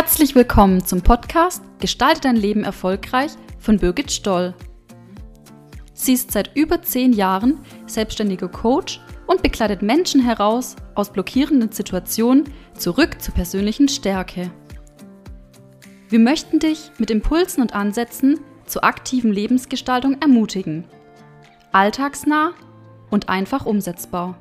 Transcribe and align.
Herzlich 0.00 0.36
willkommen 0.36 0.84
zum 0.84 1.02
Podcast 1.02 1.60
Gestalte 1.80 2.20
dein 2.20 2.36
Leben 2.36 2.62
erfolgreich 2.62 3.32
von 3.58 3.80
Birgit 3.80 4.12
Stoll. 4.12 4.54
Sie 5.92 6.12
ist 6.12 6.30
seit 6.30 6.56
über 6.56 6.82
zehn 6.82 7.12
Jahren 7.12 7.58
selbstständiger 7.88 8.46
Coach 8.46 9.00
und 9.26 9.42
begleitet 9.42 9.82
Menschen 9.82 10.22
heraus 10.22 10.76
aus 10.94 11.12
blockierenden 11.12 11.72
Situationen 11.72 12.44
zurück 12.74 13.20
zur 13.20 13.34
persönlichen 13.34 13.88
Stärke. 13.88 14.52
Wir 16.08 16.20
möchten 16.20 16.60
dich 16.60 16.92
mit 16.98 17.10
Impulsen 17.10 17.60
und 17.60 17.74
Ansätzen 17.74 18.38
zur 18.66 18.84
aktiven 18.84 19.32
Lebensgestaltung 19.32 20.22
ermutigen. 20.22 20.84
Alltagsnah 21.72 22.52
und 23.10 23.28
einfach 23.28 23.66
umsetzbar. 23.66 24.38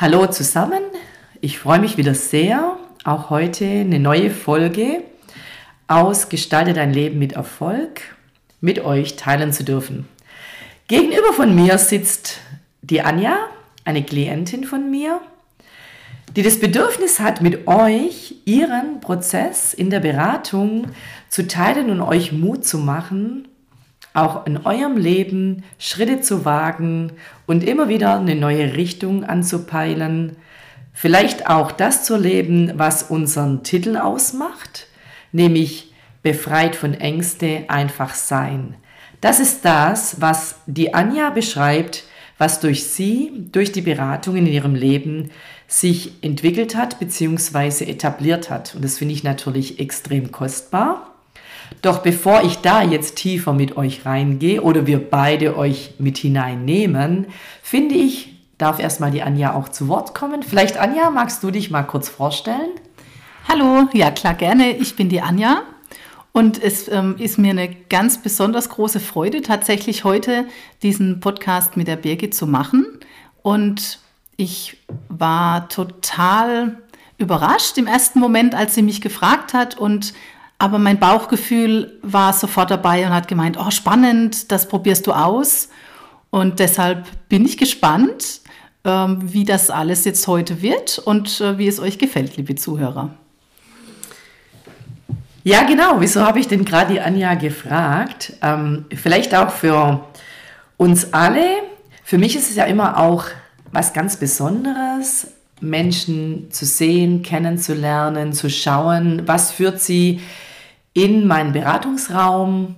Hallo 0.00 0.28
zusammen, 0.28 0.84
ich 1.40 1.58
freue 1.58 1.80
mich 1.80 1.96
wieder 1.96 2.14
sehr, 2.14 2.76
auch 3.02 3.30
heute 3.30 3.64
eine 3.64 3.98
neue 3.98 4.30
Folge 4.30 5.02
aus 5.88 6.28
Gestalte 6.28 6.72
dein 6.72 6.94
Leben 6.94 7.18
mit 7.18 7.32
Erfolg 7.32 8.02
mit 8.60 8.84
euch 8.84 9.16
teilen 9.16 9.52
zu 9.52 9.64
dürfen. 9.64 10.06
Gegenüber 10.86 11.32
von 11.32 11.52
mir 11.52 11.78
sitzt 11.78 12.38
die 12.80 13.00
Anja, 13.00 13.38
eine 13.84 14.04
Klientin 14.04 14.62
von 14.62 14.88
mir, 14.88 15.20
die 16.36 16.42
das 16.42 16.60
Bedürfnis 16.60 17.18
hat, 17.18 17.40
mit 17.40 17.66
euch 17.66 18.36
ihren 18.44 19.00
Prozess 19.00 19.74
in 19.74 19.90
der 19.90 19.98
Beratung 19.98 20.92
zu 21.28 21.48
teilen 21.48 21.90
und 21.90 22.02
euch 22.02 22.30
Mut 22.30 22.64
zu 22.64 22.78
machen, 22.78 23.48
auch 24.22 24.46
in 24.46 24.58
eurem 24.66 24.96
Leben 24.96 25.64
Schritte 25.78 26.20
zu 26.20 26.44
wagen 26.44 27.12
und 27.46 27.64
immer 27.64 27.88
wieder 27.88 28.18
eine 28.18 28.34
neue 28.34 28.74
Richtung 28.74 29.24
anzupeilen. 29.24 30.36
Vielleicht 30.92 31.48
auch 31.48 31.72
das 31.72 32.04
zu 32.04 32.16
leben, 32.16 32.72
was 32.76 33.04
unseren 33.04 33.62
Titel 33.62 33.96
ausmacht, 33.96 34.86
nämlich 35.32 35.92
befreit 36.22 36.74
von 36.76 36.94
Ängste 36.94 37.64
einfach 37.68 38.14
sein. 38.14 38.74
Das 39.20 39.40
ist 39.40 39.64
das, 39.64 40.20
was 40.20 40.56
die 40.66 40.94
Anja 40.94 41.30
beschreibt, 41.30 42.04
was 42.38 42.60
durch 42.60 42.84
sie, 42.84 43.48
durch 43.52 43.72
die 43.72 43.80
Beratung 43.80 44.36
in 44.36 44.46
ihrem 44.46 44.74
Leben 44.74 45.30
sich 45.66 46.22
entwickelt 46.22 46.76
hat 46.76 46.98
bzw. 46.98 47.84
etabliert 47.84 48.48
hat. 48.48 48.74
Und 48.74 48.84
das 48.84 48.98
finde 48.98 49.14
ich 49.14 49.24
natürlich 49.24 49.80
extrem 49.80 50.32
kostbar. 50.32 51.07
Doch 51.82 51.98
bevor 51.98 52.42
ich 52.42 52.58
da 52.58 52.82
jetzt 52.82 53.16
tiefer 53.16 53.52
mit 53.52 53.76
euch 53.76 54.04
reingehe 54.06 54.62
oder 54.62 54.86
wir 54.86 54.98
beide 54.98 55.56
euch 55.56 55.94
mit 55.98 56.18
hineinnehmen, 56.18 57.26
finde 57.62 57.94
ich, 57.94 58.36
darf 58.58 58.80
erstmal 58.80 59.10
die 59.10 59.22
Anja 59.22 59.54
auch 59.54 59.68
zu 59.68 59.88
Wort 59.88 60.14
kommen. 60.14 60.42
Vielleicht 60.42 60.76
Anja, 60.78 61.10
magst 61.10 61.42
du 61.42 61.50
dich 61.50 61.70
mal 61.70 61.84
kurz 61.84 62.08
vorstellen? 62.08 62.70
Hallo, 63.48 63.88
ja 63.92 64.10
klar 64.10 64.34
gerne. 64.34 64.76
Ich 64.76 64.96
bin 64.96 65.08
die 65.08 65.20
Anja 65.20 65.62
und 66.32 66.62
es 66.62 66.88
ähm, 66.88 67.16
ist 67.18 67.38
mir 67.38 67.50
eine 67.50 67.68
ganz 67.68 68.18
besonders 68.18 68.68
große 68.68 69.00
Freude, 69.00 69.42
tatsächlich 69.42 70.04
heute 70.04 70.44
diesen 70.82 71.20
Podcast 71.20 71.76
mit 71.76 71.88
der 71.88 71.96
Birgit 71.96 72.34
zu 72.34 72.46
machen. 72.46 72.86
Und 73.42 74.00
ich 74.36 74.76
war 75.08 75.68
total 75.68 76.78
überrascht 77.16 77.78
im 77.78 77.86
ersten 77.86 78.20
Moment, 78.20 78.54
als 78.54 78.74
sie 78.74 78.82
mich 78.82 79.00
gefragt 79.00 79.54
hat 79.54 79.76
und 79.76 80.14
aber 80.58 80.78
mein 80.78 80.98
Bauchgefühl 80.98 81.98
war 82.02 82.32
sofort 82.32 82.70
dabei 82.70 83.06
und 83.06 83.14
hat 83.14 83.28
gemeint, 83.28 83.56
oh 83.58 83.70
spannend, 83.70 84.50
das 84.50 84.68
probierst 84.68 85.06
du 85.06 85.12
aus. 85.12 85.68
Und 86.30 86.58
deshalb 86.58 87.06
bin 87.28 87.44
ich 87.46 87.56
gespannt, 87.56 88.40
ähm, 88.84 89.18
wie 89.22 89.44
das 89.44 89.70
alles 89.70 90.04
jetzt 90.04 90.26
heute 90.26 90.60
wird 90.60 90.98
und 90.98 91.40
äh, 91.40 91.58
wie 91.58 91.68
es 91.68 91.78
euch 91.80 91.98
gefällt, 91.98 92.36
liebe 92.36 92.56
Zuhörer. 92.56 93.10
Ja, 95.44 95.62
genau. 95.62 96.00
Wieso 96.00 96.22
habe 96.22 96.40
ich 96.40 96.48
denn 96.48 96.64
gerade 96.64 96.92
die 96.92 97.00
Anja 97.00 97.34
gefragt? 97.34 98.34
Ähm, 98.42 98.84
vielleicht 98.94 99.34
auch 99.34 99.50
für 99.50 100.04
uns 100.76 101.12
alle. 101.14 101.46
Für 102.02 102.18
mich 102.18 102.36
ist 102.36 102.50
es 102.50 102.56
ja 102.56 102.64
immer 102.64 102.98
auch 102.98 103.24
was 103.70 103.92
ganz 103.92 104.16
Besonderes, 104.16 105.28
Menschen 105.60 106.50
zu 106.50 106.66
sehen, 106.66 107.22
kennenzulernen, 107.22 108.32
zu 108.32 108.50
schauen, 108.50 109.22
was 109.26 109.52
führt 109.52 109.80
sie 109.80 110.20
in 110.98 111.28
meinen 111.28 111.52
Beratungsraum, 111.52 112.74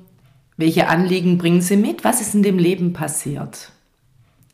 welche 0.58 0.88
Anliegen 0.88 1.38
bringen 1.38 1.62
sie 1.62 1.78
mit, 1.78 2.04
was 2.04 2.20
ist 2.20 2.34
in 2.34 2.42
dem 2.42 2.58
Leben 2.58 2.92
passiert. 2.92 3.72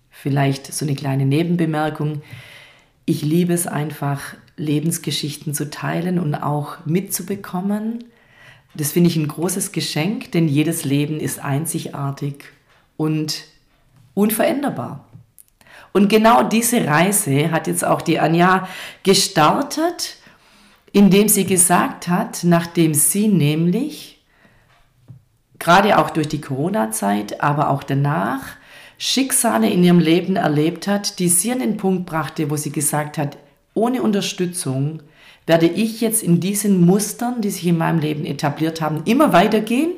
Vielleicht 0.09 0.72
so 0.72 0.84
eine 0.84 0.94
kleine 0.94 1.27
Nebenbemerkung. 1.27 2.22
Ich 3.06 3.22
liebe 3.22 3.53
es 3.53 3.66
einfach, 3.66 4.34
Lebensgeschichten 4.56 5.53
zu 5.53 5.69
teilen 5.69 6.21
und 6.21 6.37
auch 6.37 6.87
mitzubekommen. 6.87 8.04
Das 8.75 8.93
finde 8.93 9.10
ich 9.10 9.16
ein 9.16 9.27
großes 9.27 9.72
Geschenk, 9.72 10.31
denn 10.31 10.47
jedes 10.47 10.84
Leben 10.84 11.19
ist 11.19 11.41
einzigartig 11.41 12.44
und 12.97 13.43
unveränderbar. 14.15 15.09
Und 15.93 16.09
genau 16.09 16.44
diese 16.44 16.87
Reise 16.87 17.50
hat 17.50 17.66
jetzt 17.66 17.84
auch 17.84 18.00
die 18.00 18.21
Anja 18.21 18.69
gestartet, 19.03 20.19
indem 20.97 21.29
sie 21.29 21.45
gesagt 21.45 22.09
hat, 22.09 22.43
nachdem 22.43 22.95
sie 22.95 23.29
nämlich 23.29 24.25
gerade 25.59 25.99
auch 25.99 26.09
durch 26.09 26.27
die 26.27 26.41
Corona-Zeit, 26.41 27.43
aber 27.43 27.69
auch 27.69 27.83
danach 27.83 28.41
Schicksale 28.97 29.69
in 29.69 29.84
ihrem 29.84 29.99
Leben 29.99 30.37
erlebt 30.37 30.87
hat, 30.87 31.19
die 31.19 31.29
sie 31.29 31.53
an 31.53 31.59
den 31.59 31.77
Punkt 31.77 32.07
brachte, 32.07 32.51
wo 32.51 32.57
sie 32.57 32.73
gesagt 32.73 33.19
hat, 33.19 33.37
ohne 33.75 34.01
Unterstützung 34.01 35.01
werde 35.47 35.67
ich 35.67 36.01
jetzt 36.01 36.23
in 36.23 36.41
diesen 36.41 36.87
Mustern, 36.87 37.43
die 37.43 37.51
sich 37.51 37.67
in 37.67 37.77
meinem 37.77 37.99
Leben 37.99 38.25
etabliert 38.25 38.81
haben, 38.81 39.03
immer 39.05 39.34
weitergehen. 39.34 39.93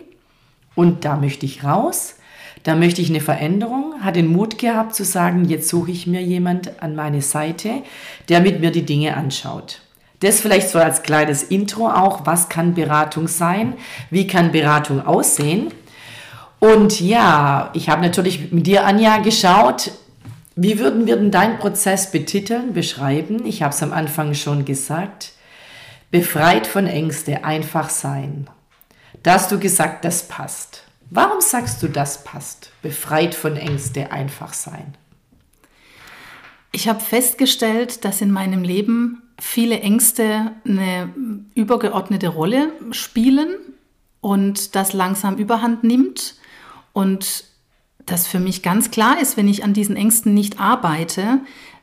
Und 0.75 1.05
da 1.05 1.17
möchte 1.17 1.47
ich 1.47 1.63
raus. 1.63 2.17
Da 2.65 2.75
möchte 2.75 3.03
ich 3.03 3.09
eine 3.09 3.21
Veränderung, 3.21 3.95
hat 4.01 4.17
den 4.17 4.27
Mut 4.27 4.59
gehabt 4.59 4.97
zu 4.97 5.05
sagen, 5.05 5.45
jetzt 5.45 5.69
suche 5.69 5.93
ich 5.93 6.09
mir 6.09 6.23
jemand 6.23 6.83
an 6.83 6.97
meine 6.97 7.23
Seite, 7.23 7.85
der 8.29 8.41
mit 8.41 8.59
mir 8.59 8.73
die 8.73 8.85
Dinge 8.85 9.17
anschaut. 9.17 9.81
Das 10.21 10.41
vielleicht 10.41 10.69
so 10.71 10.79
als 10.79 11.03
kleines 11.03 11.45
Intro 11.45 11.89
auch, 11.89 12.27
was 12.27 12.49
kann 12.49 12.75
Beratung 12.75 13.29
sein, 13.29 13.75
wie 14.11 14.27
kann 14.27 14.53
Beratung 14.53 15.07
aussehen. 15.07 15.73
Und 16.59 17.01
ja, 17.01 17.71
ich 17.75 17.89
habe 17.89 18.03
natürlich 18.03 18.51
mit 18.51 18.67
dir, 18.67 18.85
Anja, 18.85 19.19
geschaut, 19.19 19.93
wie 20.57 20.81
würden 20.81 21.07
wir 21.07 21.17
denn 21.17 21.31
deinen 21.31 21.59
Prozess 21.59 22.11
betiteln, 22.11 22.73
beschreiben? 22.73 23.47
Ich 23.47 23.63
habe 23.63 23.73
es 23.73 23.83
am 23.83 23.93
Anfang 23.93 24.35
schon 24.35 24.65
gesagt. 24.65 25.33
Befreit 26.11 26.67
von 26.67 26.89
Ängste, 26.89 27.45
einfach 27.45 27.91
sein. 27.91 28.49
Da 29.23 29.35
hast 29.35 29.53
du 29.53 29.61
gesagt, 29.61 30.05
das 30.05 30.27
passt. 30.27 30.83
Warum 31.11 31.41
sagst 31.41 31.83
du, 31.83 31.89
das 31.89 32.25
passt? 32.25 32.73
Befreit 32.83 33.37
von 33.37 33.57
Ängste, 33.57 34.11
einfach 34.11 34.53
sein. 34.53 34.97
Ich 36.73 36.89
habe 36.89 37.01
festgestellt, 37.01 38.05
dass 38.05 38.21
in 38.21 38.31
meinem 38.33 38.63
Leben 38.63 39.23
viele 39.39 39.81
Ängste 39.81 40.53
eine 40.65 41.15
übergeordnete 41.55 42.29
Rolle 42.29 42.73
spielen 42.91 43.55
und 44.21 44.75
das 44.75 44.93
langsam 44.93 45.37
überhand 45.37 45.85
nimmt 45.85 46.35
und 46.93 47.45
das 48.05 48.27
für 48.27 48.41
mich 48.41 48.63
ganz 48.63 48.91
klar 48.91 49.21
ist, 49.21 49.37
wenn 49.37 49.49
ich 49.49 49.65
an 49.65 49.75
diesen 49.75 49.97
Ängsten 49.97 50.35
nicht 50.35 50.61
arbeite, 50.61 51.41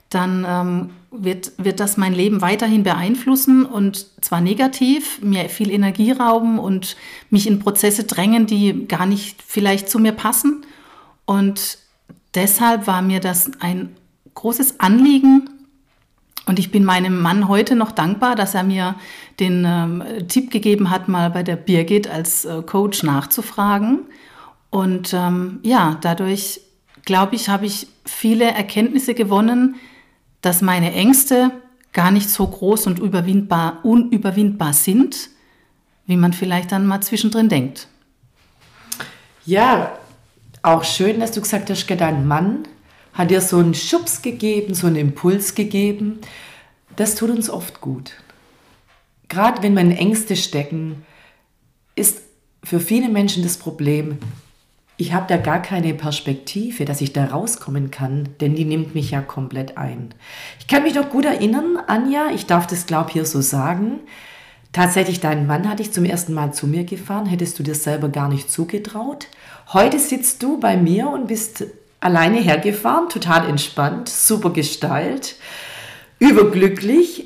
dann 0.09 0.45
ähm, 0.47 0.89
wird, 1.11 1.53
wird 1.57 1.79
das 1.79 1.97
mein 1.97 2.13
Leben 2.13 2.41
weiterhin 2.41 2.83
beeinflussen 2.83 3.65
und 3.65 4.07
zwar 4.21 4.41
negativ, 4.41 5.21
mir 5.21 5.49
viel 5.49 5.71
Energie 5.71 6.11
rauben 6.11 6.59
und 6.59 6.95
mich 7.29 7.47
in 7.47 7.59
Prozesse 7.59 8.03
drängen, 8.03 8.47
die 8.47 8.87
gar 8.87 9.05
nicht 9.05 9.41
vielleicht 9.41 9.89
zu 9.89 9.99
mir 9.99 10.11
passen. 10.11 10.65
Und 11.25 11.79
deshalb 12.33 12.87
war 12.87 13.01
mir 13.01 13.19
das 13.19 13.51
ein 13.59 13.95
großes 14.33 14.79
Anliegen, 14.79 15.49
und 16.45 16.59
ich 16.59 16.71
bin 16.71 16.83
meinem 16.83 17.21
Mann 17.21 17.47
heute 17.47 17.75
noch 17.75 17.91
dankbar, 17.91 18.35
dass 18.35 18.53
er 18.53 18.63
mir 18.63 18.95
den 19.39 19.65
ähm, 19.65 20.03
Tipp 20.27 20.51
gegeben 20.51 20.89
hat, 20.91 21.07
mal 21.07 21.29
bei 21.31 21.43
der 21.43 21.55
Birgit 21.55 22.07
als 22.07 22.45
äh, 22.45 22.61
Coach 22.61 23.03
nachzufragen. 23.03 24.01
Und 24.69 25.13
ähm, 25.13 25.59
ja, 25.63 25.97
dadurch, 26.01 26.61
glaube 27.03 27.35
ich, 27.35 27.49
habe 27.49 27.65
ich 27.65 27.87
viele 28.05 28.45
Erkenntnisse 28.45 29.15
gewonnen, 29.15 29.75
dass 30.41 30.61
meine 30.61 30.93
Ängste 30.93 31.51
gar 31.93 32.11
nicht 32.11 32.29
so 32.29 32.45
groß 32.45 32.87
und 32.87 32.99
überwindbar, 32.99 33.79
unüberwindbar 33.83 34.73
sind, 34.73 35.29
wie 36.05 36.17
man 36.17 36.33
vielleicht 36.33 36.71
dann 36.71 36.85
mal 36.85 37.01
zwischendrin 37.01 37.49
denkt. 37.49 37.87
Ja, 39.45 39.97
auch 40.61 40.83
schön, 40.83 41.19
dass 41.19 41.31
du 41.31 41.41
gesagt 41.41 41.69
hast, 41.69 41.87
dein 41.87 42.27
Mann 42.27 42.67
hat 43.15 43.31
dir 43.31 43.41
so 43.41 43.57
einen 43.57 43.73
Schubs 43.73 44.21
gegeben, 44.21 44.75
so 44.75 44.87
einen 44.87 44.97
Impuls 44.97 45.55
gegeben. 45.55 46.19
Das 46.95 47.15
tut 47.15 47.31
uns 47.31 47.49
oft 47.49 47.81
gut. 47.81 48.11
Gerade 49.29 49.63
wenn 49.63 49.73
wir 49.73 49.81
in 49.81 49.91
Ängste 49.91 50.35
stecken, 50.35 51.03
ist 51.95 52.21
für 52.63 52.79
viele 52.79 53.09
Menschen 53.09 53.41
das 53.41 53.57
Problem, 53.57 54.19
ich 54.97 55.13
habe 55.13 55.25
da 55.27 55.37
gar 55.37 55.61
keine 55.61 55.93
Perspektive, 55.93 56.85
dass 56.85 57.01
ich 57.01 57.11
da 57.11 57.25
rauskommen 57.25 57.91
kann, 57.91 58.29
denn 58.39 58.55
die 58.55 58.63
nimmt 58.63 58.95
mich 58.95 59.11
ja 59.11 59.21
komplett 59.21 59.77
ein. 59.77 60.13
Ich 60.59 60.67
kann 60.67 60.83
mich 60.83 60.95
noch 60.95 61.09
gut 61.09 61.25
erinnern, 61.25 61.77
Anja, 61.87 62.31
ich 62.33 62.45
darf 62.45 62.65
das 62.65 62.85
glaube 62.85 63.11
hier 63.11 63.25
so 63.25 63.41
sagen. 63.41 63.99
Tatsächlich, 64.71 65.19
deinen 65.19 65.47
Mann 65.47 65.69
hatte 65.69 65.81
ich 65.81 65.91
zum 65.91 66.05
ersten 66.05 66.33
Mal 66.33 66.53
zu 66.53 66.67
mir 66.67 66.83
gefahren, 66.85 67.25
hättest 67.25 67.59
du 67.59 67.63
dir 67.63 67.75
selber 67.75 68.09
gar 68.09 68.29
nicht 68.29 68.49
zugetraut. 68.49 69.27
Heute 69.73 69.99
sitzt 69.99 70.43
du 70.43 70.59
bei 70.59 70.77
mir 70.77 71.09
und 71.09 71.27
bist 71.27 71.65
alleine 71.99 72.39
hergefahren, 72.39 73.09
total 73.09 73.49
entspannt, 73.49 74.09
super 74.09 74.51
gestylt, 74.51 75.35
überglücklich. 76.19 77.25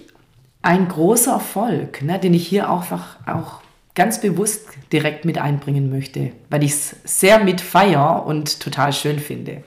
Ein 0.61 0.89
großer 0.89 1.33
Erfolg, 1.33 2.01
ne, 2.01 2.19
den 2.19 2.33
ich 2.33 2.47
hier 2.47 2.69
einfach 2.69 3.15
auch 3.25 3.61
ganz 3.95 4.19
bewusst 4.21 4.67
direkt 4.91 5.25
mit 5.25 5.37
einbringen 5.37 5.89
möchte, 5.89 6.31
weil 6.49 6.63
ich 6.63 6.71
es 6.71 6.95
sehr 7.03 7.43
mit 7.43 7.61
feier 7.61 8.25
und 8.25 8.59
total 8.59 8.93
schön 8.93 9.19
finde. 9.19 9.63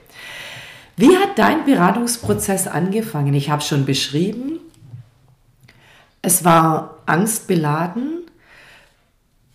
Wie 0.95 1.17
hat 1.17 1.37
dein 1.37 1.65
Beratungsprozess 1.65 2.67
angefangen? 2.67 3.33
Ich 3.33 3.49
habe 3.49 3.63
schon 3.63 3.85
beschrieben, 3.85 4.59
es 6.21 6.45
war 6.45 6.97
angstbeladen, 7.05 8.21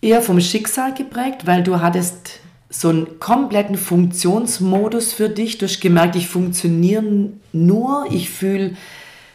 eher 0.01 0.21
vom 0.21 0.39
Schicksal 0.39 0.93
geprägt, 0.93 1.45
weil 1.45 1.63
du 1.63 1.81
hattest 1.81 2.39
so 2.69 2.89
einen 2.89 3.19
kompletten 3.19 3.77
Funktionsmodus 3.77 5.13
für 5.13 5.29
dich. 5.29 5.57
Du 5.57 5.65
hast 5.65 5.79
gemerkt, 5.79 6.15
ich 6.15 6.27
funktioniere 6.27 7.31
nur, 7.51 8.05
ich 8.11 8.29
fühle 8.29 8.77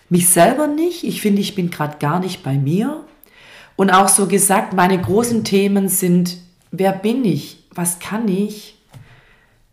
mich 0.09 0.29
selber 0.29 0.69
nicht, 0.69 1.03
ich 1.03 1.21
finde, 1.21 1.41
ich 1.41 1.55
bin 1.55 1.71
gerade 1.71 1.99
gar 1.99 2.21
nicht 2.21 2.43
bei 2.43 2.55
mir. 2.55 3.05
Und 3.77 3.91
auch 3.91 4.09
so 4.09 4.29
gesagt, 4.29 4.73
meine 4.73 5.01
großen 5.01 5.43
Themen 5.43 5.89
sind, 5.89 6.39
wer 6.71 6.93
bin 6.93 7.25
ich? 7.25 7.65
Was 7.73 7.99
kann 7.99 8.29
ich? 8.29 8.79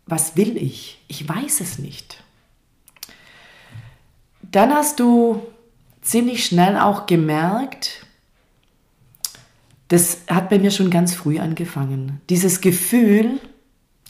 Was 0.06 0.36
will 0.36 0.56
ich? 0.56 1.00
Ich 1.06 1.28
weiß 1.28 1.60
es 1.60 1.78
nicht. 1.78 2.22
Dann 4.42 4.74
hast 4.74 4.98
du 4.98 5.40
ziemlich 6.02 6.44
schnell 6.44 6.76
auch 6.76 7.06
gemerkt, 7.06 8.04
das 9.86 10.22
hat 10.28 10.50
bei 10.50 10.58
mir 10.58 10.70
schon 10.70 10.90
ganz 10.90 11.14
früh 11.14 11.38
angefangen. 11.38 12.20
Dieses 12.28 12.60
Gefühl, 12.60 13.38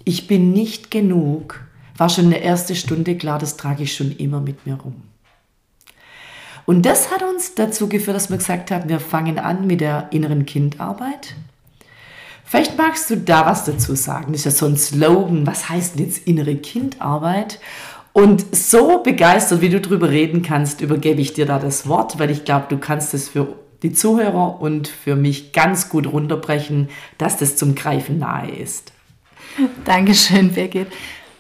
ich 0.05 0.27
bin 0.27 0.53
nicht 0.53 0.91
genug, 0.91 1.61
war 1.97 2.09
schon 2.09 2.25
in 2.25 2.31
der 2.31 2.45
ersten 2.45 2.75
Stunde 2.75 3.17
klar, 3.17 3.39
das 3.39 3.57
trage 3.57 3.85
ich 3.85 3.95
schon 3.95 4.13
immer 4.13 4.41
mit 4.41 4.67
mir 4.67 4.75
rum. 4.75 5.03
Und 6.65 6.87
das 6.87 7.11
hat 7.11 7.23
uns 7.23 7.55
dazu 7.55 7.89
geführt, 7.89 8.17
dass 8.17 8.31
wir 8.31 8.37
gesagt 8.37 8.71
haben, 8.71 8.89
wir 8.89 9.01
fangen 9.01 9.39
an 9.39 9.67
mit 9.67 9.81
der 9.81 10.09
inneren 10.11 10.47
Kindarbeit. 10.47 11.35
Vielleicht 12.45 12.77
magst 12.77 13.11
du 13.11 13.17
da 13.17 13.47
was 13.47 13.65
dazu 13.65 13.95
sagen. 13.95 14.33
Das 14.33 14.43
ist 14.43 14.45
ja 14.45 14.51
so 14.51 14.67
ein 14.67 14.77
Slogan. 14.77 15.47
Was 15.47 15.69
heißt 15.69 15.95
denn 15.99 16.07
jetzt 16.07 16.27
innere 16.27 16.55
Kindarbeit? 16.57 17.59
Und 18.13 18.55
so 18.55 19.03
begeistert, 19.03 19.63
wie 19.63 19.71
du 19.71 19.81
darüber 19.81 20.11
reden 20.11 20.43
kannst, 20.43 20.83
übergebe 20.83 21.21
ich 21.21 21.33
dir 21.33 21.47
da 21.47 21.59
das 21.59 21.89
Wort, 21.89 22.19
weil 22.19 22.31
ich 22.31 22.45
glaube, 22.45 22.67
du 22.69 22.77
kannst 22.77 23.15
es 23.15 23.31
für 23.31 23.57
die 23.83 23.93
Zuhörer 23.93 24.61
und 24.61 24.87
für 24.87 25.17
mich 25.17 25.53
ganz 25.53 25.89
gut 25.89 26.07
runterbrechen, 26.07 26.89
dass 27.17 27.39
das 27.39 27.57
zum 27.57 27.75
Greifen 27.75 28.19
nahe 28.19 28.51
ist. 28.51 28.93
Dankeschön, 29.85 30.53
Birgit. 30.53 30.89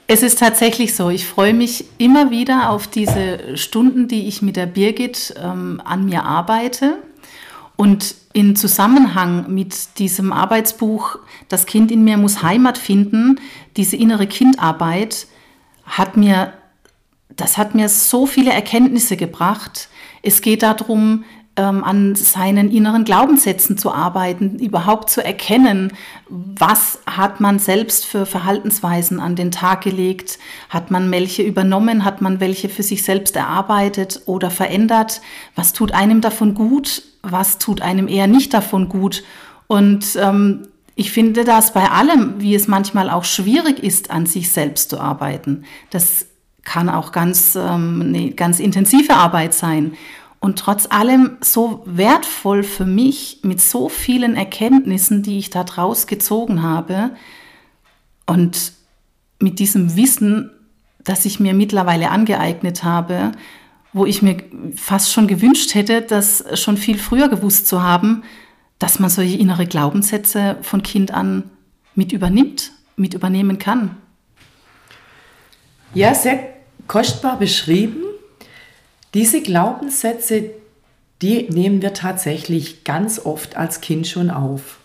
Es 0.06 0.22
ist 0.22 0.38
tatsächlich 0.38 0.94
so. 0.94 1.10
Ich 1.10 1.26
freue 1.26 1.54
mich 1.54 1.86
immer 1.98 2.30
wieder 2.30 2.70
auf 2.70 2.86
diese 2.86 3.56
Stunden, 3.56 4.08
die 4.08 4.28
ich 4.28 4.42
mit 4.42 4.56
der 4.56 4.66
Birgit 4.66 5.34
ähm, 5.42 5.80
an 5.84 6.04
mir 6.04 6.24
arbeite. 6.24 6.98
Und 7.76 8.14
in 8.32 8.54
Zusammenhang 8.54 9.52
mit 9.52 9.98
diesem 9.98 10.32
Arbeitsbuch 10.32 11.18
Das 11.48 11.66
Kind 11.66 11.90
in 11.90 12.04
mir 12.04 12.16
muss 12.16 12.42
Heimat 12.42 12.78
finden, 12.78 13.40
diese 13.76 13.96
innere 13.96 14.26
Kindarbeit 14.26 15.26
hat 15.84 16.16
mir, 16.16 16.52
das 17.30 17.58
hat 17.58 17.74
mir 17.74 17.88
so 17.88 18.26
viele 18.26 18.52
Erkenntnisse 18.52 19.16
gebracht. 19.16 19.88
Es 20.22 20.42
geht 20.42 20.62
darum, 20.62 21.24
ähm, 21.56 21.84
an 21.84 22.14
seinen 22.14 22.70
inneren 22.70 23.04
Glaubenssätzen 23.04 23.76
zu 23.76 23.92
arbeiten, 23.92 24.58
überhaupt 24.58 25.10
zu 25.10 25.22
erkennen, 25.22 25.92
was 26.28 27.00
hat 27.06 27.40
man 27.40 27.58
selbst 27.58 28.06
für 28.06 28.24
Verhaltensweisen 28.24 29.20
an 29.20 29.36
den 29.36 29.50
Tag 29.50 29.82
gelegt, 29.82 30.38
hat 30.70 30.90
man 30.90 31.10
welche 31.10 31.42
übernommen, 31.42 32.04
hat 32.04 32.22
man 32.22 32.40
welche 32.40 32.68
für 32.68 32.82
sich 32.82 33.04
selbst 33.04 33.36
erarbeitet 33.36 34.22
oder 34.26 34.50
verändert, 34.50 35.20
was 35.54 35.74
tut 35.74 35.92
einem 35.92 36.22
davon 36.22 36.54
gut, 36.54 37.02
was 37.22 37.58
tut 37.58 37.82
einem 37.82 38.08
eher 38.08 38.26
nicht 38.26 38.54
davon 38.54 38.88
gut. 38.88 39.22
Und 39.66 40.16
ähm, 40.16 40.68
ich 40.94 41.12
finde 41.12 41.44
das 41.44 41.72
bei 41.74 41.90
allem, 41.90 42.34
wie 42.38 42.54
es 42.54 42.66
manchmal 42.66 43.10
auch 43.10 43.24
schwierig 43.24 43.82
ist, 43.82 44.10
an 44.10 44.24
sich 44.26 44.50
selbst 44.50 44.90
zu 44.90 45.00
arbeiten. 45.00 45.64
Das 45.90 46.26
kann 46.64 46.88
auch 46.88 47.12
ganz, 47.12 47.56
ähm, 47.56 48.02
eine 48.06 48.30
ganz 48.30 48.60
intensive 48.60 49.14
Arbeit 49.14 49.52
sein 49.52 49.96
und 50.42 50.58
trotz 50.58 50.88
allem 50.90 51.38
so 51.40 51.82
wertvoll 51.86 52.64
für 52.64 52.84
mich 52.84 53.38
mit 53.42 53.60
so 53.60 53.88
vielen 53.88 54.34
Erkenntnissen, 54.34 55.22
die 55.22 55.38
ich 55.38 55.50
da 55.50 55.62
draus 55.62 56.08
gezogen 56.08 56.62
habe 56.62 57.12
und 58.26 58.72
mit 59.38 59.60
diesem 59.60 59.94
Wissen, 59.94 60.50
das 60.98 61.26
ich 61.26 61.38
mir 61.38 61.54
mittlerweile 61.54 62.10
angeeignet 62.10 62.82
habe, 62.82 63.30
wo 63.92 64.04
ich 64.04 64.20
mir 64.20 64.42
fast 64.74 65.12
schon 65.12 65.28
gewünscht 65.28 65.76
hätte, 65.76 66.02
das 66.02 66.44
schon 66.60 66.76
viel 66.76 66.98
früher 66.98 67.28
gewusst 67.28 67.68
zu 67.68 67.80
haben, 67.80 68.24
dass 68.80 68.98
man 68.98 69.10
solche 69.10 69.38
innere 69.38 69.66
Glaubenssätze 69.66 70.56
von 70.62 70.82
Kind 70.82 71.12
an 71.12 71.44
mit 71.94 72.10
übernimmt, 72.12 72.72
mit 72.96 73.14
übernehmen 73.14 73.60
kann. 73.60 73.96
Ja, 75.94 76.14
sehr 76.14 76.48
kostbar 76.88 77.38
beschrieben. 77.38 78.11
Diese 79.14 79.42
Glaubenssätze, 79.42 80.50
die 81.20 81.48
nehmen 81.50 81.82
wir 81.82 81.92
tatsächlich 81.92 82.84
ganz 82.84 83.18
oft 83.24 83.56
als 83.56 83.82
Kind 83.82 84.06
schon 84.06 84.30
auf. 84.30 84.78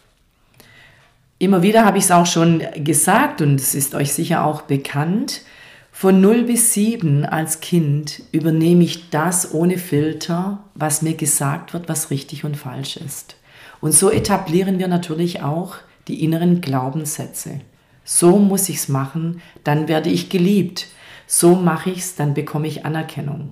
Immer 1.40 1.62
wieder 1.62 1.86
habe 1.86 1.98
ich 1.98 2.06
es 2.06 2.12
auch 2.12 2.26
schon 2.26 2.62
gesagt 2.76 3.42
und 3.42 3.56
es 3.56 3.74
ist 3.74 3.96
euch 3.96 4.12
sicher 4.12 4.44
auch 4.44 4.64
bekannt. 4.64 5.44
Von 5.92 6.20
0 6.20 6.44
bis 6.44 6.74
7 6.74 7.26
als 7.26 7.60
Kind 7.60 8.22
übernehme 8.32 8.84
ich 8.84 9.10
das 9.10 9.54
ohne 9.54 9.78
Filter, 9.78 10.60
was 10.76 11.02
mir 11.02 11.14
gesagt 11.16 11.74
wird, 11.74 11.88
was 11.88 12.12
richtig 12.12 12.44
und 12.44 12.58
falsch 12.58 12.98
ist. 12.98 13.36
Und 13.80 13.94
so 13.94 14.12
etablieren 14.12 14.78
wir 14.78 14.88
natürlich 14.88 15.42
auch 15.42 15.76
die 16.08 16.24
inneren 16.24 16.62
Glaubenssätze. 16.62 17.62
So 18.04 18.38
muss 18.38 18.70
ich 18.70 18.78
es 18.78 18.90
machen, 18.90 19.42
dann 19.64 19.88
werde 19.88 20.10
ich 20.10 20.30
geliebt. 20.30 20.88
So 21.28 21.56
mache 21.56 21.92
ich 21.92 22.00
es, 22.00 22.16
dann 22.16 22.34
bekomme 22.34 22.68
ich 22.68 22.86
Anerkennung. 22.86 23.52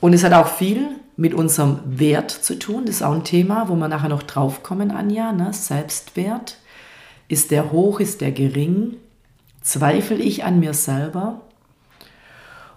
Und 0.00 0.12
es 0.12 0.24
hat 0.24 0.32
auch 0.32 0.48
viel 0.48 0.88
mit 1.16 1.34
unserem 1.34 1.80
Wert 1.84 2.30
zu 2.30 2.58
tun. 2.58 2.86
Das 2.86 2.96
ist 2.96 3.02
auch 3.02 3.14
ein 3.14 3.24
Thema, 3.24 3.68
wo 3.68 3.74
wir 3.74 3.88
nachher 3.88 4.08
noch 4.08 4.22
draufkommen, 4.22 4.90
Anja. 4.90 5.32
Ne? 5.32 5.52
Selbstwert. 5.52 6.58
Ist 7.26 7.50
der 7.50 7.72
hoch, 7.72 8.00
ist 8.00 8.20
der 8.20 8.32
gering? 8.32 8.96
Zweifle 9.60 10.16
ich 10.16 10.44
an 10.44 10.60
mir 10.60 10.74
selber? 10.74 11.40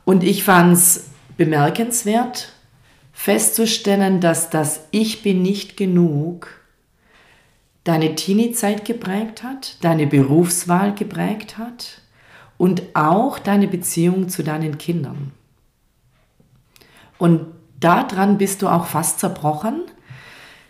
Und 0.04 0.24
ich 0.24 0.44
fand 0.44 0.74
es 0.74 1.12
bemerkenswert, 1.38 2.52
festzustellen, 3.14 4.20
dass 4.20 4.50
das 4.50 4.82
Ich 4.92 5.22
bin 5.22 5.42
nicht 5.42 5.78
genug 5.78 6.62
deine 7.84 8.16
Teenie-Zeit 8.16 8.86
geprägt 8.86 9.44
hat, 9.44 9.84
deine 9.84 10.08
Berufswahl 10.08 10.94
geprägt 10.94 11.58
hat 11.58 12.02
und 12.58 12.84
auch 12.94 13.40
deine 13.40 13.68
Beziehung 13.68 14.30
zu 14.30 14.44
deinen 14.44 14.78
Kindern. 14.78 15.32
Und 17.22 17.46
daran 17.80 18.40
bist 18.40 18.64
du 18.64 18.68
auch 18.68 18.88
fast 18.88 19.20
zerbrochen. 19.20 19.84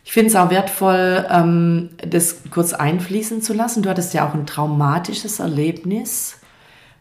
Ich 0.04 0.12
finde 0.12 0.32
es 0.32 0.36
auch 0.36 0.50
wertvoll, 0.50 1.26
ähm, 1.30 1.92
das 2.06 2.42
kurz 2.52 2.74
einfließen 2.74 3.42
zu 3.42 3.54
lassen. 3.54 3.84
Du 3.84 3.90
hattest 3.90 4.14
ja 4.14 4.28
auch 4.28 4.34
ein 4.34 4.46
traumatisches 4.46 5.40
Erlebnis, 5.40 6.42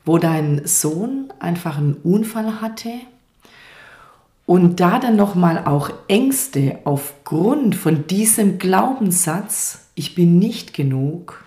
wo 0.05 0.19
dein 0.19 0.65
Sohn 0.67 1.33
einfach 1.41 1.79
einen 1.79 1.95
Unfall 1.95 2.61
hatte. 2.61 2.91
Und 4.47 4.79
da 4.79 5.01
dann 5.01 5.17
nochmal 5.17 5.65
auch 5.67 5.91
Ängste 6.07 6.79
aufgrund 6.85 7.75
von 7.75 8.07
diesem 8.07 8.59
Glaubenssatz, 8.59 9.89
ich 9.97 10.15
bin 10.15 10.39
nicht 10.39 10.75
genug, 10.75 11.45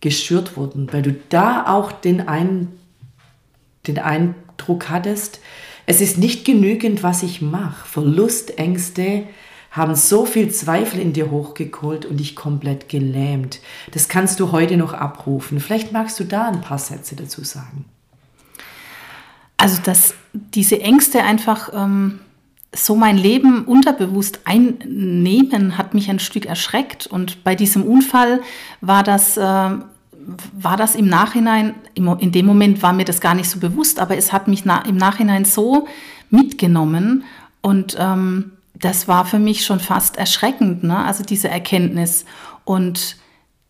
geschürt 0.00 0.56
wurden, 0.56 0.92
weil 0.92 1.02
du 1.02 1.16
da 1.30 1.66
auch 1.66 1.90
den, 1.90 2.28
ein, 2.28 2.68
den 3.88 3.98
Eindruck 3.98 4.90
hattest, 4.90 5.40
es 5.86 6.00
ist 6.00 6.18
nicht 6.18 6.44
genügend, 6.44 7.02
was 7.02 7.22
ich 7.22 7.40
mache. 7.40 7.86
Verlustängste 7.86 9.24
haben 9.70 9.94
so 9.94 10.24
viel 10.24 10.50
Zweifel 10.50 11.00
in 11.00 11.12
dir 11.12 11.30
hochgeholt 11.30 12.06
und 12.06 12.18
dich 12.18 12.34
komplett 12.34 12.88
gelähmt. 12.88 13.60
Das 13.92 14.08
kannst 14.08 14.40
du 14.40 14.50
heute 14.52 14.76
noch 14.76 14.94
abrufen. 14.94 15.60
Vielleicht 15.60 15.92
magst 15.92 16.18
du 16.18 16.24
da 16.24 16.48
ein 16.48 16.60
paar 16.60 16.78
Sätze 16.78 17.14
dazu 17.14 17.44
sagen. 17.44 17.84
Also, 19.58 19.80
dass 19.82 20.14
diese 20.32 20.80
Ängste 20.80 21.22
einfach 21.22 21.70
ähm, 21.72 22.20
so 22.74 22.96
mein 22.96 23.16
Leben 23.16 23.64
unterbewusst 23.64 24.40
einnehmen, 24.44 25.78
hat 25.78 25.94
mich 25.94 26.10
ein 26.10 26.18
Stück 26.18 26.46
erschreckt. 26.46 27.06
Und 27.06 27.44
bei 27.44 27.54
diesem 27.54 27.82
Unfall 27.84 28.40
war 28.80 29.02
das, 29.02 29.36
äh, 29.36 29.70
war 30.52 30.76
das 30.76 30.94
im 30.94 31.06
Nachhinein, 31.06 31.74
in 31.94 32.32
dem 32.32 32.46
Moment 32.46 32.82
war 32.82 32.92
mir 32.92 33.04
das 33.04 33.20
gar 33.20 33.34
nicht 33.34 33.48
so 33.48 33.58
bewusst, 33.58 34.00
aber 34.00 34.16
es 34.16 34.32
hat 34.32 34.48
mich 34.48 34.64
na, 34.64 34.82
im 34.82 34.96
Nachhinein 34.96 35.44
so 35.44 35.86
mitgenommen. 36.30 37.24
Und 37.62 37.96
ähm, 37.98 38.52
das 38.74 39.08
war 39.08 39.24
für 39.24 39.38
mich 39.38 39.64
schon 39.64 39.80
fast 39.80 40.16
erschreckend, 40.16 40.84
ne? 40.84 41.04
also 41.04 41.24
diese 41.24 41.48
Erkenntnis. 41.48 42.24
Und 42.64 43.16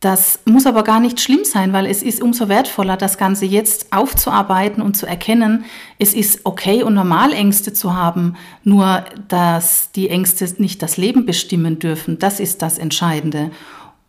das 0.01 0.41
muss 0.45 0.67
aber 0.67 0.85
gar 0.85 1.01
nicht 1.01 1.21
schlimm 1.21 1.45
sein, 1.45 1.73
weil 1.73 1.87
es 1.87 2.03
ist 2.03 2.23
umso 2.23 2.49
wertvoller, 2.49 2.97
das 2.97 3.17
Ganze 3.17 3.47
jetzt 3.47 3.93
aufzuarbeiten 3.93 4.83
und 4.83 4.97
zu 4.97 5.07
erkennen, 5.07 5.65
es 5.99 6.13
ist 6.13 6.41
okay 6.45 6.83
und 6.83 6.95
normal 6.95 7.33
Ängste 7.33 7.73
zu 7.73 7.95
haben, 7.95 8.37
nur 8.63 9.05
dass 9.29 9.91
die 9.93 10.11
Ängste 10.11 10.47
nicht 10.59 10.83
das 10.83 10.97
Leben 10.97 11.25
bestimmen 11.25 11.79
dürfen. 11.79 12.19
Das 12.19 12.41
ist 12.41 12.61
das 12.63 12.79
Entscheidende. 12.79 13.51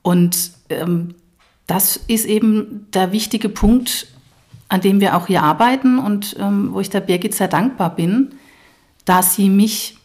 Und 0.01 0.51
ähm, 0.69 1.15
das 1.67 1.97
ist 2.07 2.25
eben 2.25 2.87
der 2.93 3.11
wichtige 3.11 3.49
Punkt, 3.49 4.07
an 4.69 4.81
dem 4.81 4.99
wir 4.99 5.15
auch 5.15 5.27
hier 5.27 5.43
arbeiten 5.43 5.99
und 5.99 6.35
ähm, 6.39 6.73
wo 6.73 6.79
ich 6.79 6.89
der 6.89 7.01
Birgit 7.01 7.35
sehr 7.35 7.47
dankbar 7.47 7.95
bin, 7.95 8.35
da 9.05 9.21
sie 9.21 9.49
mich 9.49 9.97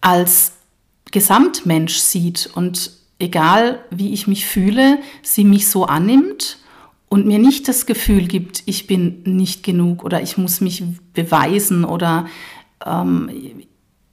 als 0.00 0.52
Gesamtmensch 1.10 1.98
sieht 1.98 2.50
und 2.54 2.90
egal 3.18 3.78
wie 3.90 4.12
ich 4.12 4.26
mich 4.26 4.46
fühle, 4.46 4.98
sie 5.22 5.44
mich 5.44 5.68
so 5.68 5.84
annimmt 5.84 6.58
und 7.08 7.26
mir 7.26 7.38
nicht 7.38 7.68
das 7.68 7.86
Gefühl 7.86 8.26
gibt, 8.26 8.62
ich 8.66 8.86
bin 8.86 9.22
nicht 9.24 9.62
genug 9.62 10.04
oder 10.04 10.22
ich 10.22 10.38
muss 10.38 10.60
mich 10.60 10.82
beweisen 11.12 11.84
oder 11.84 12.26
ähm, 12.84 13.30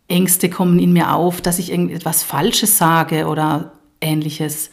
Ängste 0.08 0.50
kommen 0.50 0.80
in 0.80 0.92
mir 0.92 1.14
auf, 1.14 1.42
dass 1.42 1.60
ich 1.60 1.72
irgendetwas 1.72 2.24
Falsches 2.24 2.78
sage 2.78 3.28
oder 3.28 3.74
ähnliches. 4.02 4.72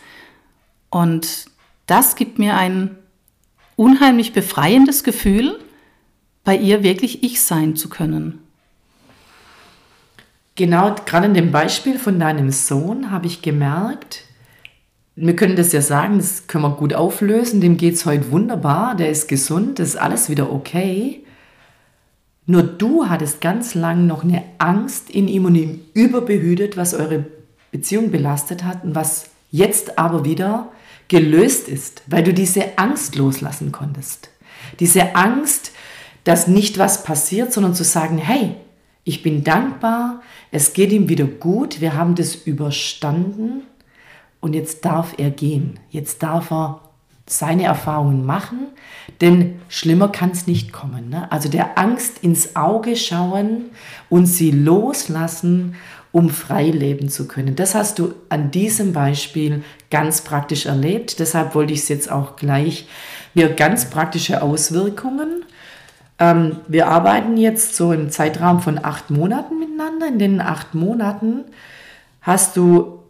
Und 0.90 1.46
das 1.86 2.16
gibt 2.16 2.38
mir 2.38 2.56
ein 2.56 2.96
unheimlich 3.76 4.32
befreiendes 4.32 5.04
Gefühl, 5.04 5.58
bei 6.44 6.56
ihr 6.56 6.82
wirklich 6.82 7.22
ich 7.22 7.40
sein 7.40 7.76
zu 7.76 7.88
können. 7.88 8.38
Genau, 10.54 10.94
gerade 11.04 11.26
in 11.26 11.34
dem 11.34 11.52
Beispiel 11.52 11.98
von 11.98 12.18
deinem 12.18 12.50
Sohn 12.50 13.10
habe 13.10 13.26
ich 13.26 13.42
gemerkt, 13.42 14.24
wir 15.14 15.34
können 15.34 15.56
das 15.56 15.72
ja 15.72 15.80
sagen, 15.80 16.18
das 16.18 16.46
können 16.46 16.64
wir 16.64 16.76
gut 16.76 16.94
auflösen, 16.94 17.60
dem 17.60 17.76
geht 17.76 17.94
es 17.94 18.06
heute 18.06 18.30
wunderbar, 18.30 18.94
der 18.94 19.10
ist 19.10 19.28
gesund, 19.28 19.78
das 19.78 19.88
ist 19.88 19.96
alles 19.96 20.28
wieder 20.28 20.52
okay. 20.52 21.24
Nur 22.46 22.62
du 22.62 23.08
hattest 23.08 23.40
ganz 23.40 23.74
lang 23.74 24.06
noch 24.06 24.24
eine 24.24 24.44
Angst 24.58 25.10
in 25.10 25.26
ihm 25.26 25.46
und 25.46 25.54
ihm 25.54 25.80
überbehütet, 25.94 26.76
was 26.76 26.94
eure 26.94 27.24
Beziehung 27.72 28.10
belastet 28.10 28.62
hat 28.62 28.84
und 28.84 28.94
was 28.94 29.30
jetzt 29.50 29.98
aber 29.98 30.24
wieder 30.24 30.70
gelöst 31.08 31.68
ist, 31.68 32.02
weil 32.06 32.24
du 32.24 32.32
diese 32.34 32.78
Angst 32.78 33.16
loslassen 33.16 33.72
konntest. 33.72 34.30
Diese 34.80 35.14
Angst, 35.14 35.72
dass 36.24 36.48
nicht 36.48 36.78
was 36.78 37.04
passiert, 37.04 37.52
sondern 37.52 37.74
zu 37.74 37.84
sagen, 37.84 38.18
hey, 38.18 38.56
ich 39.04 39.22
bin 39.22 39.44
dankbar, 39.44 40.22
es 40.50 40.72
geht 40.72 40.90
ihm 40.90 41.08
wieder 41.08 41.26
gut, 41.26 41.80
wir 41.80 41.94
haben 41.94 42.16
das 42.16 42.34
überstanden 42.34 43.62
und 44.40 44.54
jetzt 44.54 44.84
darf 44.84 45.14
er 45.18 45.30
gehen. 45.30 45.78
Jetzt 45.90 46.24
darf 46.24 46.50
er 46.50 46.80
seine 47.28 47.64
Erfahrungen 47.64 48.24
machen, 48.24 48.68
denn 49.20 49.60
schlimmer 49.68 50.08
kann 50.08 50.30
es 50.30 50.46
nicht 50.46 50.72
kommen. 50.72 51.08
Ne? 51.08 51.30
Also 51.30 51.48
der 51.48 51.78
Angst 51.78 52.18
ins 52.22 52.54
Auge 52.54 52.96
schauen 52.96 53.66
und 54.08 54.26
sie 54.26 54.50
loslassen, 54.50 55.74
um 56.12 56.30
frei 56.30 56.70
leben 56.70 57.08
zu 57.08 57.28
können. 57.28 57.56
Das 57.56 57.74
hast 57.74 57.98
du 57.98 58.14
an 58.28 58.50
diesem 58.50 58.92
Beispiel 58.92 59.62
ganz 59.90 60.22
praktisch 60.22 60.66
erlebt. 60.66 61.18
Deshalb 61.18 61.54
wollte 61.54 61.72
ich 61.72 61.80
es 61.80 61.88
jetzt 61.88 62.10
auch 62.10 62.36
gleich 62.36 62.88
mir 63.34 63.48
ganz 63.48 63.90
praktische 63.90 64.42
Auswirkungen. 64.42 65.44
Ähm, 66.18 66.60
wir 66.68 66.88
arbeiten 66.88 67.36
jetzt 67.36 67.76
so 67.76 67.92
im 67.92 68.10
Zeitraum 68.10 68.60
von 68.60 68.82
acht 68.82 69.10
Monaten 69.10 69.58
miteinander. 69.58 70.08
In 70.08 70.18
den 70.18 70.40
acht 70.40 70.74
Monaten 70.74 71.44
hast 72.22 72.56
du 72.56 73.00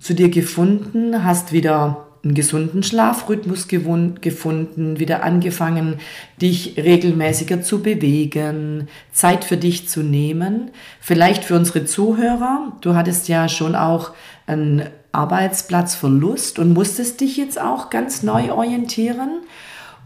zu 0.00 0.14
dir 0.14 0.30
gefunden, 0.30 1.24
hast 1.24 1.52
wieder 1.52 2.08
einen 2.24 2.34
gesunden 2.34 2.82
Schlafrhythmus 2.84 3.66
gefunden, 3.66 5.00
wieder 5.00 5.24
angefangen, 5.24 5.96
dich 6.40 6.76
regelmäßiger 6.76 7.62
zu 7.62 7.82
bewegen, 7.82 8.88
Zeit 9.12 9.44
für 9.44 9.56
dich 9.56 9.88
zu 9.88 10.02
nehmen. 10.02 10.70
Vielleicht 11.00 11.44
für 11.44 11.56
unsere 11.56 11.84
Zuhörer, 11.84 12.72
du 12.80 12.94
hattest 12.94 13.26
ja 13.28 13.48
schon 13.48 13.74
auch 13.74 14.12
einen 14.46 14.84
Arbeitsplatzverlust 15.10 16.58
und 16.60 16.72
musstest 16.72 17.20
dich 17.20 17.36
jetzt 17.36 17.60
auch 17.60 17.90
ganz 17.90 18.22
neu 18.22 18.52
orientieren. 18.52 19.40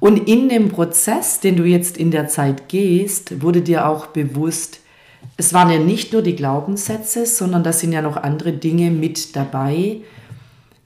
Und 0.00 0.28
in 0.28 0.49
dem 0.49 0.70
Prozess, 0.70 1.40
den 1.40 1.56
du 1.56 1.64
jetzt 1.64 1.99
in 1.99 2.11
der 2.11 2.28
Zeit 2.28 2.68
gehst, 2.68 3.42
wurde 3.42 3.61
dir 3.61 3.87
auch 3.87 4.06
bewusst, 4.06 4.80
es 5.37 5.52
waren 5.52 5.70
ja 5.70 5.78
nicht 5.78 6.12
nur 6.12 6.23
die 6.23 6.37
Glaubenssätze, 6.37 7.26
sondern 7.26 7.62
da 7.62 7.73
sind 7.73 7.92
ja 7.92 8.00
noch 8.00 8.16
andere 8.16 8.52
Dinge 8.52 8.90
mit 8.90 9.37
dabei. 9.37 9.99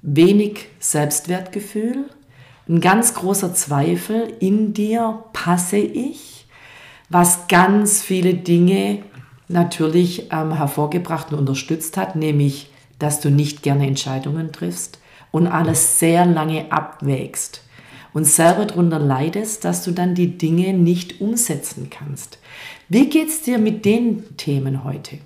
Wenig 0.03 0.69
Selbstwertgefühl, 0.79 2.05
ein 2.69 2.81
ganz 2.81 3.15
großer 3.15 3.53
Zweifel 3.55 4.33
in 4.41 4.73
dir, 4.73 5.25
passe 5.33 5.79
ich, 5.79 6.47
was 7.09 7.49
ganz 7.49 8.01
viele 8.01 8.35
Dinge 8.35 9.03
natürlich 9.49 10.31
ähm, 10.33 10.53
hervorgebracht 10.53 11.33
und 11.33 11.41
unterstützt 11.41 11.97
hat, 11.97 12.17
nämlich, 12.17 12.71
dass 12.99 13.21
du 13.21 13.31
nicht 13.31 13.63
gerne 13.63 13.87
Entscheidungen 13.87 14.53
triffst 14.53 15.01
und 15.33 15.47
alles 15.47 15.99
sehr 15.99 16.25
lange 16.25 16.71
abwägst 16.71 17.63
und 18.13 18.25
selber 18.25 18.67
darunter 18.67 18.99
leidest, 18.99 19.65
dass 19.65 19.85
du 19.85 19.91
dann 19.91 20.15
die 20.15 20.39
Dinge 20.39 20.73
nicht 20.73 21.21
umsetzen 21.21 21.91
kannst. 21.91 22.39
Wie 22.89 23.09
geht 23.09 23.29
es 23.29 23.43
dir 23.43 23.59
mit 23.59 23.85
den 23.85 24.37
Themen 24.37 24.85
heute? 24.85 25.19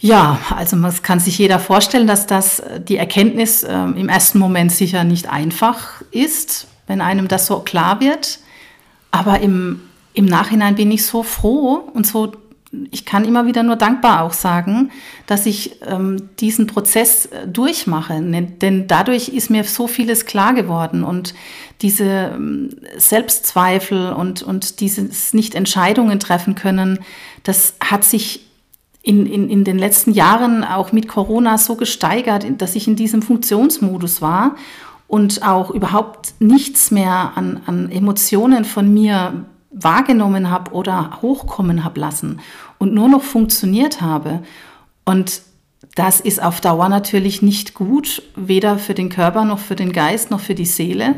Ja, 0.00 0.38
also 0.56 0.76
man 0.76 0.94
kann 1.02 1.20
sich 1.20 1.36
jeder 1.36 1.58
vorstellen, 1.58 2.06
dass 2.06 2.26
das 2.26 2.60
äh, 2.60 2.80
die 2.80 2.96
Erkenntnis 2.96 3.62
äh, 3.62 3.74
im 3.74 4.08
ersten 4.08 4.38
Moment 4.38 4.72
sicher 4.72 5.04
nicht 5.04 5.28
einfach 5.28 6.02
ist, 6.10 6.66
wenn 6.86 7.00
einem 7.00 7.28
das 7.28 7.46
so 7.46 7.60
klar 7.60 8.00
wird. 8.00 8.40
Aber 9.10 9.40
im, 9.40 9.82
im 10.14 10.24
Nachhinein 10.24 10.74
bin 10.74 10.90
ich 10.90 11.04
so 11.04 11.22
froh 11.22 11.90
und 11.92 12.06
so 12.06 12.32
ich 12.92 13.04
kann 13.04 13.24
immer 13.24 13.46
wieder 13.46 13.64
nur 13.64 13.74
dankbar 13.74 14.22
auch 14.22 14.32
sagen, 14.32 14.92
dass 15.26 15.44
ich 15.44 15.80
ähm, 15.84 16.28
diesen 16.38 16.68
Prozess 16.68 17.26
äh, 17.26 17.48
durchmache. 17.48 18.20
Denn 18.22 18.86
dadurch 18.86 19.28
ist 19.28 19.50
mir 19.50 19.64
so 19.64 19.88
vieles 19.88 20.24
klar 20.24 20.54
geworden 20.54 21.02
und 21.02 21.34
diese 21.82 22.04
ähm, 22.34 22.70
Selbstzweifel 22.96 24.12
und, 24.12 24.42
und 24.42 24.78
dieses 24.78 25.34
Nicht-Entscheidungen 25.34 26.20
treffen 26.20 26.54
können, 26.54 27.00
das 27.42 27.74
hat 27.80 28.04
sich 28.04 28.46
in, 29.02 29.26
in, 29.26 29.48
in 29.48 29.64
den 29.64 29.78
letzten 29.78 30.12
Jahren 30.12 30.62
auch 30.64 30.92
mit 30.92 31.08
Corona 31.08 31.58
so 31.58 31.76
gesteigert, 31.76 32.44
dass 32.58 32.76
ich 32.76 32.86
in 32.86 32.96
diesem 32.96 33.22
Funktionsmodus 33.22 34.20
war 34.20 34.56
und 35.08 35.42
auch 35.42 35.70
überhaupt 35.70 36.34
nichts 36.38 36.90
mehr 36.90 37.32
an, 37.34 37.60
an 37.66 37.90
Emotionen 37.90 38.64
von 38.64 38.92
mir 38.92 39.46
wahrgenommen 39.70 40.50
habe 40.50 40.72
oder 40.72 41.22
hochkommen 41.22 41.84
habe 41.84 42.00
lassen 42.00 42.40
und 42.78 42.92
nur 42.92 43.08
noch 43.08 43.22
funktioniert 43.22 44.00
habe. 44.00 44.42
Und 45.04 45.42
das 45.94 46.20
ist 46.20 46.42
auf 46.42 46.60
Dauer 46.60 46.88
natürlich 46.88 47.42
nicht 47.42 47.74
gut, 47.74 48.22
weder 48.36 48.78
für 48.78 48.94
den 48.94 49.08
Körper 49.08 49.44
noch 49.44 49.58
für 49.58 49.76
den 49.76 49.92
Geist 49.92 50.30
noch 50.30 50.40
für 50.40 50.54
die 50.54 50.66
Seele. 50.66 51.16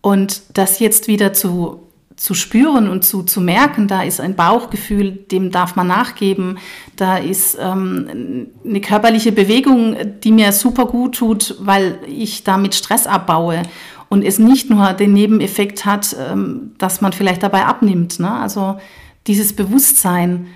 Und 0.00 0.42
das 0.54 0.78
jetzt 0.78 1.08
wieder 1.08 1.32
zu, 1.32 1.87
zu 2.18 2.34
spüren 2.34 2.88
und 2.88 3.04
zu, 3.04 3.22
zu 3.22 3.40
merken, 3.40 3.86
da 3.86 4.02
ist 4.02 4.20
ein 4.20 4.34
Bauchgefühl, 4.34 5.12
dem 5.12 5.52
darf 5.52 5.76
man 5.76 5.86
nachgeben, 5.86 6.58
da 6.96 7.16
ist 7.16 7.56
ähm, 7.60 8.48
eine 8.64 8.80
körperliche 8.80 9.30
Bewegung, 9.30 9.96
die 10.24 10.32
mir 10.32 10.50
super 10.50 10.86
gut 10.86 11.14
tut, 11.14 11.54
weil 11.60 12.00
ich 12.08 12.42
damit 12.42 12.74
Stress 12.74 13.06
abbaue 13.06 13.62
und 14.08 14.24
es 14.24 14.40
nicht 14.40 14.68
nur 14.68 14.94
den 14.94 15.12
Nebeneffekt 15.12 15.84
hat, 15.84 16.16
ähm, 16.18 16.72
dass 16.78 17.00
man 17.00 17.12
vielleicht 17.12 17.44
dabei 17.44 17.66
abnimmt. 17.66 18.18
Ne? 18.18 18.30
Also 18.30 18.80
dieses 19.28 19.54
Bewusstsein, 19.54 20.48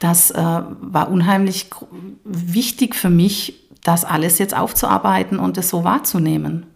das 0.00 0.32
äh, 0.32 0.42
war 0.42 1.10
unheimlich 1.10 1.70
wichtig 2.24 2.96
für 2.96 3.10
mich, 3.10 3.54
das 3.84 4.04
alles 4.04 4.38
jetzt 4.40 4.56
aufzuarbeiten 4.56 5.38
und 5.38 5.56
es 5.58 5.68
so 5.68 5.84
wahrzunehmen. 5.84 6.66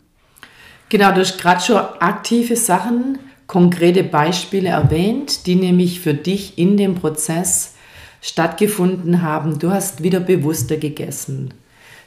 Genau, 0.91 1.11
du 1.11 1.21
hast 1.21 1.39
gerade 1.39 1.61
schon 1.61 1.77
aktive 1.99 2.55
Sachen, 2.55 3.19
konkrete 3.47 4.03
Beispiele 4.05 4.71
erwähnt, 4.71 5.47
die 5.47 5.55
nämlich 5.55 6.00
für 6.00 6.15
dich 6.15 6.59
in 6.59 6.76
dem 6.76 6.95
Prozess 6.95 7.75
stattgefunden 8.21 9.23
haben. 9.23 9.59
Du 9.59 9.71
hast 9.71 10.03
wieder 10.03 10.21
bewusster 10.21 10.76
gegessen. 10.76 11.55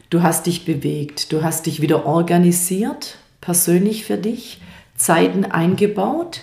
Du 0.10 0.22
hast 0.24 0.48
dich 0.48 0.66
bewegt. 0.66 1.32
Du 1.32 1.44
hast 1.44 1.66
dich 1.66 1.82
wieder 1.82 2.06
organisiert 2.06 3.20
persönlich 3.42 4.06
für 4.06 4.18
dich, 4.18 4.62
Zeiten 4.96 5.46
eingebaut, 5.46 6.42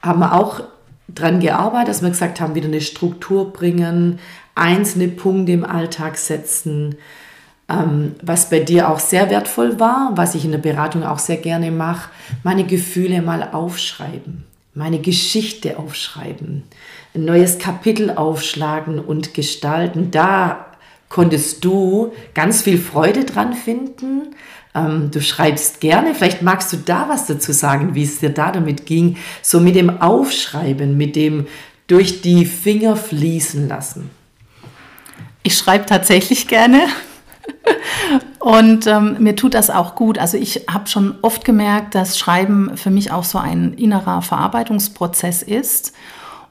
haben 0.00 0.22
auch 0.22 0.60
dran 1.08 1.40
gearbeitet, 1.40 1.88
dass 1.88 2.02
wir 2.02 2.10
gesagt 2.10 2.40
haben, 2.40 2.54
wieder 2.54 2.68
eine 2.68 2.80
Struktur 2.80 3.52
bringen, 3.52 4.18
einzelne 4.54 5.08
Punkte 5.08 5.52
im 5.52 5.64
Alltag 5.64 6.18
setzen. 6.18 6.96
Ähm, 7.70 8.14
was 8.22 8.48
bei 8.48 8.60
dir 8.60 8.88
auch 8.88 8.98
sehr 8.98 9.28
wertvoll 9.28 9.78
war, 9.78 10.12
was 10.14 10.34
ich 10.34 10.44
in 10.44 10.52
der 10.52 10.58
Beratung 10.58 11.02
auch 11.02 11.18
sehr 11.18 11.36
gerne 11.36 11.70
mache, 11.70 12.08
meine 12.42 12.64
Gefühle 12.64 13.20
mal 13.20 13.50
aufschreiben, 13.52 14.44
meine 14.74 15.00
Geschichte 15.00 15.78
aufschreiben, 15.78 16.62
ein 17.14 17.24
neues 17.26 17.58
Kapitel 17.58 18.10
aufschlagen 18.10 18.98
und 18.98 19.34
gestalten. 19.34 20.10
Da 20.10 20.66
konntest 21.10 21.62
du 21.62 22.12
ganz 22.32 22.62
viel 22.62 22.78
Freude 22.78 23.24
dran 23.24 23.52
finden. 23.52 24.34
Ähm, 24.74 25.10
du 25.10 25.20
schreibst 25.20 25.80
gerne, 25.80 26.14
vielleicht 26.14 26.40
magst 26.40 26.72
du 26.72 26.78
da 26.78 27.06
was 27.10 27.26
dazu 27.26 27.52
sagen, 27.52 27.94
wie 27.94 28.04
es 28.04 28.20
dir 28.20 28.30
da 28.30 28.50
damit 28.50 28.86
ging, 28.86 29.18
so 29.42 29.60
mit 29.60 29.76
dem 29.76 30.00
Aufschreiben, 30.00 30.96
mit 30.96 31.16
dem 31.16 31.46
durch 31.86 32.22
die 32.22 32.46
Finger 32.46 32.96
fließen 32.96 33.68
lassen. 33.68 34.10
Ich 35.42 35.56
schreibe 35.56 35.84
tatsächlich 35.86 36.48
gerne. 36.48 36.88
Und 38.38 38.86
ähm, 38.86 39.16
mir 39.18 39.36
tut 39.36 39.54
das 39.54 39.70
auch 39.70 39.94
gut. 39.94 40.18
Also 40.18 40.36
ich 40.36 40.66
habe 40.70 40.88
schon 40.88 41.16
oft 41.22 41.44
gemerkt, 41.44 41.94
dass 41.94 42.18
Schreiben 42.18 42.76
für 42.76 42.90
mich 42.90 43.12
auch 43.12 43.24
so 43.24 43.38
ein 43.38 43.74
innerer 43.74 44.22
Verarbeitungsprozess 44.22 45.42
ist 45.42 45.92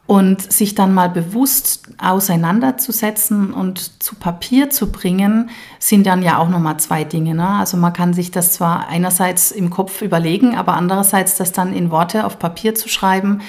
und 0.06 0.52
sich 0.52 0.74
dann 0.74 0.94
mal 0.94 1.10
bewusst 1.10 1.84
auseinanderzusetzen 1.98 3.54
und 3.54 4.02
zu 4.02 4.16
Papier 4.16 4.70
zu 4.70 4.90
bringen, 4.90 5.50
sind 5.80 6.08
dann 6.08 6.24
ja 6.24 6.38
auch 6.38 6.48
nochmal 6.48 6.78
zwei 6.78 7.04
Dinge. 7.04 7.36
Ne? 7.36 7.48
Also 7.48 7.76
man 7.76 7.92
kann 7.92 8.14
sich 8.14 8.32
das 8.32 8.54
zwar 8.54 8.88
einerseits 8.88 9.52
im 9.52 9.70
Kopf 9.70 10.02
überlegen, 10.02 10.56
aber 10.56 10.76
andererseits 10.76 11.36
das 11.36 11.52
dann 11.52 11.74
in 11.74 11.92
Worte 11.92 12.26
auf 12.26 12.40
Papier 12.40 12.74
zu 12.74 12.88
schreiben, 12.88 13.42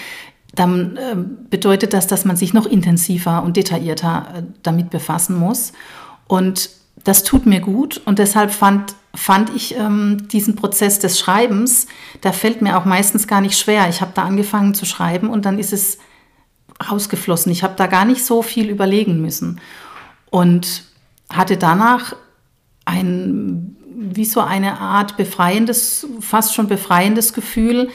dann 0.54 0.96
äh, 0.96 1.16
bedeutet 1.48 1.92
das, 1.92 2.08
dass 2.08 2.24
man 2.24 2.36
sich 2.36 2.52
noch 2.54 2.66
intensiver 2.66 3.44
und 3.44 3.56
detaillierter 3.56 4.26
äh, 4.34 4.42
damit 4.64 4.90
befassen 4.90 5.38
muss. 5.38 5.72
Und 6.26 6.70
das 7.04 7.22
tut 7.22 7.46
mir 7.46 7.60
gut 7.60 8.00
und 8.04 8.18
deshalb 8.18 8.50
fand, 8.52 8.94
fand 9.14 9.54
ich 9.54 9.76
ähm, 9.76 10.28
diesen 10.28 10.56
Prozess 10.56 10.98
des 10.98 11.18
Schreibens, 11.18 11.86
da 12.20 12.32
fällt 12.32 12.62
mir 12.62 12.78
auch 12.78 12.84
meistens 12.84 13.26
gar 13.26 13.40
nicht 13.40 13.58
schwer. 13.58 13.88
Ich 13.88 14.00
habe 14.00 14.12
da 14.14 14.24
angefangen 14.24 14.74
zu 14.74 14.84
schreiben 14.84 15.30
und 15.30 15.44
dann 15.44 15.58
ist 15.58 15.72
es 15.72 15.98
rausgeflossen. 16.90 17.50
Ich 17.52 17.62
habe 17.62 17.74
da 17.76 17.86
gar 17.86 18.04
nicht 18.04 18.24
so 18.24 18.42
viel 18.42 18.70
überlegen 18.70 19.20
müssen 19.20 19.60
und 20.30 20.84
hatte 21.30 21.56
danach 21.56 22.14
ein, 22.84 23.76
wie 23.94 24.24
so 24.24 24.40
eine 24.40 24.78
Art 24.78 25.16
befreiendes, 25.16 26.06
fast 26.20 26.54
schon 26.54 26.68
befreiendes 26.68 27.32
Gefühl, 27.32 27.90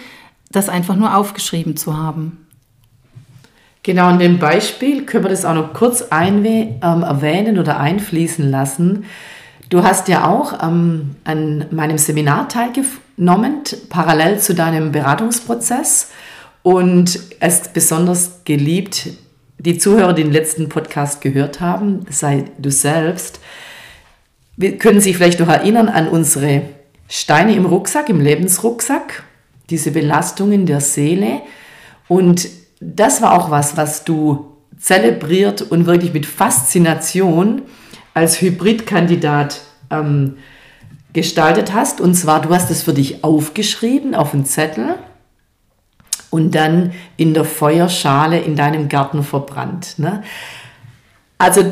das 0.52 0.70
einfach 0.70 0.96
nur 0.96 1.16
aufgeschrieben 1.16 1.78
zu 1.78 1.98
haben. 1.98 2.46
Genau, 3.84 4.10
in 4.12 4.20
dem 4.20 4.40
Beispiel 4.40 5.06
können 5.06 5.26
wir 5.26 5.30
das 5.30 5.44
auch 5.44 5.54
noch 5.54 5.74
kurz 5.74 6.06
ähm, 6.82 7.04
erwähnen 7.04 7.60
oder 7.60 7.80
einfließen 7.80 8.50
lassen. 8.50 9.04
Du 9.70 9.84
hast 9.84 10.08
ja 10.08 10.26
auch 10.26 10.64
ähm, 10.64 11.16
an 11.26 11.66
meinem 11.72 11.98
Seminar 11.98 12.48
teilgenommen, 12.48 13.64
parallel 13.90 14.40
zu 14.40 14.56
deinem 14.56 14.94
Beratungsprozess. 14.94 16.12
Und 16.62 17.20
es 17.42 17.68
besonders 17.74 18.46
geliebt, 18.46 19.10
die 19.58 19.78
Zuhörer, 19.78 20.14
die 20.14 20.24
den 20.24 20.32
letzten 20.32 20.70
Podcast 20.70 21.20
gehört 21.20 21.60
haben, 21.60 22.06
sei 22.10 22.46
du 22.58 22.72
selbst, 22.72 23.42
wir 24.56 24.78
können 24.78 25.02
sich 25.02 25.18
vielleicht 25.18 25.42
noch 25.42 25.50
erinnern 25.50 25.90
an 25.90 26.08
unsere 26.08 26.62
Steine 27.10 27.54
im 27.56 27.66
Rucksack, 27.66 28.08
im 28.08 28.22
Lebensrucksack, 28.22 29.24
diese 29.70 29.92
Belastungen 29.92 30.66
der 30.66 30.80
Seele. 30.80 31.42
Und 32.08 32.48
das 32.84 33.22
war 33.22 33.34
auch 33.34 33.50
was, 33.50 33.78
was 33.78 34.04
du 34.04 34.54
zelebriert 34.78 35.62
und 35.62 35.86
wirklich 35.86 36.14
mit 36.14 36.26
Faszination 36.26 37.62
als 38.14 38.42
Hybridkandidat 38.42 39.62
ähm, 39.90 40.38
gestaltet 41.14 41.74
hast. 41.74 42.02
Und 42.02 42.16
zwar, 42.16 42.42
du 42.42 42.50
hast 42.50 42.70
es 42.70 42.84
für 42.84 42.94
dich 42.94 43.24
aufgeschrieben 43.24 44.16
auf 44.16 44.34
einen 44.34 44.46
Zettel 44.46 44.96
und 46.30 46.56
dann 46.56 46.94
in 47.16 47.34
der 47.34 47.46
Feuerschale 47.46 48.40
in 48.40 48.56
deinem 48.56 48.90
Garten 48.90 49.24
verbrannt. 49.24 50.00
Ne? 50.00 50.24
Also 51.38 51.72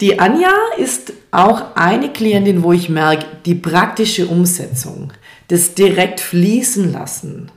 die 0.00 0.18
Anja 0.18 0.50
ist 0.78 1.12
auch 1.30 1.76
eine 1.76 2.12
Klientin, 2.12 2.62
wo 2.62 2.72
ich 2.72 2.88
merke, 2.88 3.26
die 3.44 3.54
praktische 3.54 4.26
Umsetzung, 4.26 5.12
das 5.48 5.74
direkt 5.74 6.20
fließen 6.20 6.92
lassen, 6.92 7.50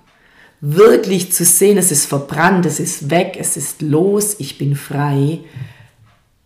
wirklich 0.62 1.32
zu 1.32 1.46
sehen, 1.46 1.78
es 1.78 1.92
ist 1.92 2.06
verbrannt, 2.06 2.66
es 2.66 2.80
ist 2.80 3.10
weg, 3.10 3.38
es 3.40 3.58
ist 3.58 3.82
los, 3.82 4.36
ich 4.40 4.58
bin 4.58 4.76
frei, 4.76 5.40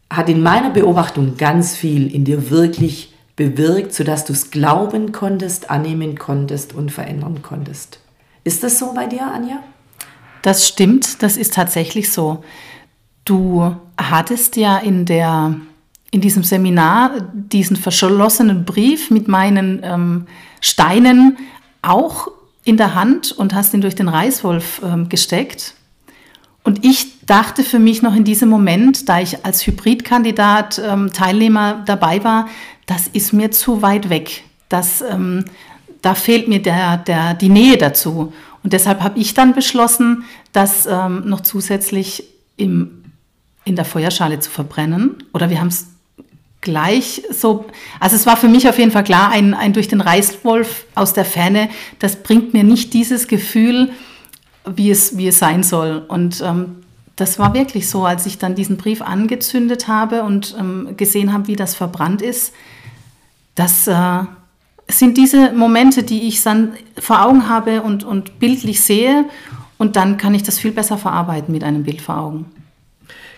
hat 0.10 0.30
in 0.30 0.42
meiner 0.42 0.72
Beobachtung 0.72 1.38
ganz 1.38 1.76
viel 1.76 2.14
in 2.14 2.26
dir 2.26 2.50
wirklich 2.50 3.14
bewirkt, 3.36 3.94
sodass 3.94 4.26
du 4.26 4.34
es 4.34 4.52
glauben 4.52 5.12
konntest, 5.12 5.70
annehmen 5.70 6.18
konntest 6.18 6.74
und 6.74 6.92
verändern 6.92 7.42
konntest. 7.42 8.00
Ist 8.44 8.64
das 8.64 8.80
so 8.80 8.94
bei 8.94 9.06
dir, 9.06 9.32
Anja? 9.32 9.64
Das 10.42 10.68
stimmt, 10.68 11.22
das 11.22 11.38
ist 11.38 11.54
tatsächlich 11.54 12.12
so. 12.12 12.44
Du 13.26 13.76
hattest 13.98 14.56
ja 14.56 14.78
in, 14.78 15.06
der, 15.06 15.56
in 16.12 16.22
diesem 16.22 16.44
Seminar 16.44 17.12
diesen 17.34 17.76
verschlossenen 17.76 18.66
Brief 18.66 19.12
mit 19.12 19.28
meinen 19.28 19.82
ähm, 19.84 20.28
Steinen 20.62 21.38
auch 21.82 22.30
in 22.64 22.78
der 22.78 22.96
Hand 22.96 23.32
und 23.32 23.54
hast 23.54 23.74
ihn 23.74 23.82
durch 23.82 23.96
den 23.96 24.10
Reißwolf 24.10 24.82
ähm, 24.84 25.10
gesteckt. 25.10 25.74
Und 26.64 26.86
ich 26.86 27.26
dachte 27.26 27.64
für 27.64 27.80
mich 27.80 28.02
noch 28.02 28.16
in 28.16 28.24
diesem 28.24 28.50
Moment, 28.50 29.08
da 29.08 29.20
ich 29.22 29.46
als 29.46 29.66
Hybridkandidat 29.66 30.80
ähm, 30.84 31.12
Teilnehmer 31.14 31.84
dabei 31.86 32.24
war, 32.24 32.48
das 32.86 33.08
ist 33.08 33.34
mir 33.34 33.52
zu 33.52 33.82
weit 33.82 34.10
weg. 34.10 34.44
Das, 34.68 35.02
ähm, 35.02 35.46
da 36.02 36.16
fehlt 36.16 36.48
mir 36.48 36.62
der, 36.62 36.98
der, 36.98 37.34
die 37.34 37.50
Nähe 37.50 37.78
dazu. 37.78 38.34
Und 38.64 38.74
deshalb 38.74 39.02
habe 39.02 39.20
ich 39.20 39.34
dann 39.34 39.54
beschlossen, 39.54 40.24
das 40.52 40.86
ähm, 40.86 41.24
noch 41.26 41.42
zusätzlich 41.42 42.24
im, 42.58 43.04
in 43.64 43.76
der 43.76 43.86
Feuerschale 43.86 44.40
zu 44.40 44.50
verbrennen. 44.50 45.24
Oder 45.34 45.50
wir 45.50 45.60
haben 45.62 45.70
es 45.70 45.88
gleich 46.62 47.24
so, 47.32 47.66
also 48.00 48.16
es 48.16 48.26
war 48.26 48.38
für 48.38 48.48
mich 48.48 48.68
auf 48.68 48.78
jeden 48.78 48.92
Fall 48.92 49.04
klar, 49.04 49.32
ein, 49.32 49.54
ein 49.54 49.74
durch 49.74 49.88
den 49.88 50.02
Reißwolf 50.02 50.86
aus 50.96 51.14
der 51.14 51.26
Ferne, 51.26 51.70
das 52.00 52.18
bringt 52.18 52.54
mir 52.54 52.64
nicht 52.64 52.94
dieses 52.94 53.28
Gefühl, 53.28 53.92
wie 54.66 54.92
es, 54.92 55.18
wie 55.18 55.28
es 55.28 55.40
sein 55.40 55.64
soll. 55.64 56.04
Und 56.08 56.42
ähm, 56.46 56.84
das 57.16 57.40
war 57.40 57.54
wirklich 57.54 57.90
so, 57.90 58.06
als 58.06 58.26
ich 58.26 58.38
dann 58.38 58.56
diesen 58.56 58.78
Brief 58.78 59.02
angezündet 59.02 59.88
habe 59.88 60.24
und 60.24 60.56
ähm, 60.60 60.96
gesehen 60.98 61.34
habe, 61.34 61.48
wie 61.48 61.56
das 61.56 61.76
verbrannt 61.76 62.22
ist, 62.22 62.54
das 63.56 63.88
äh, 63.88 64.20
sind 64.88 65.18
diese 65.18 65.52
Momente, 65.54 66.04
die 66.04 66.28
ich 66.28 66.42
dann 66.44 66.74
vor 66.98 67.26
Augen 67.26 67.50
habe 67.50 67.82
und, 67.82 68.04
und 68.04 68.40
bildlich 68.40 68.82
sehe 68.82 69.26
und 69.78 69.96
dann 69.96 70.18
kann 70.18 70.34
ich 70.34 70.44
das 70.44 70.60
viel 70.60 70.72
besser 70.72 70.98
verarbeiten 70.98 71.54
mit 71.54 71.64
einem 71.64 71.84
Bild 71.84 72.02
vor 72.02 72.18
Augen. 72.18 72.46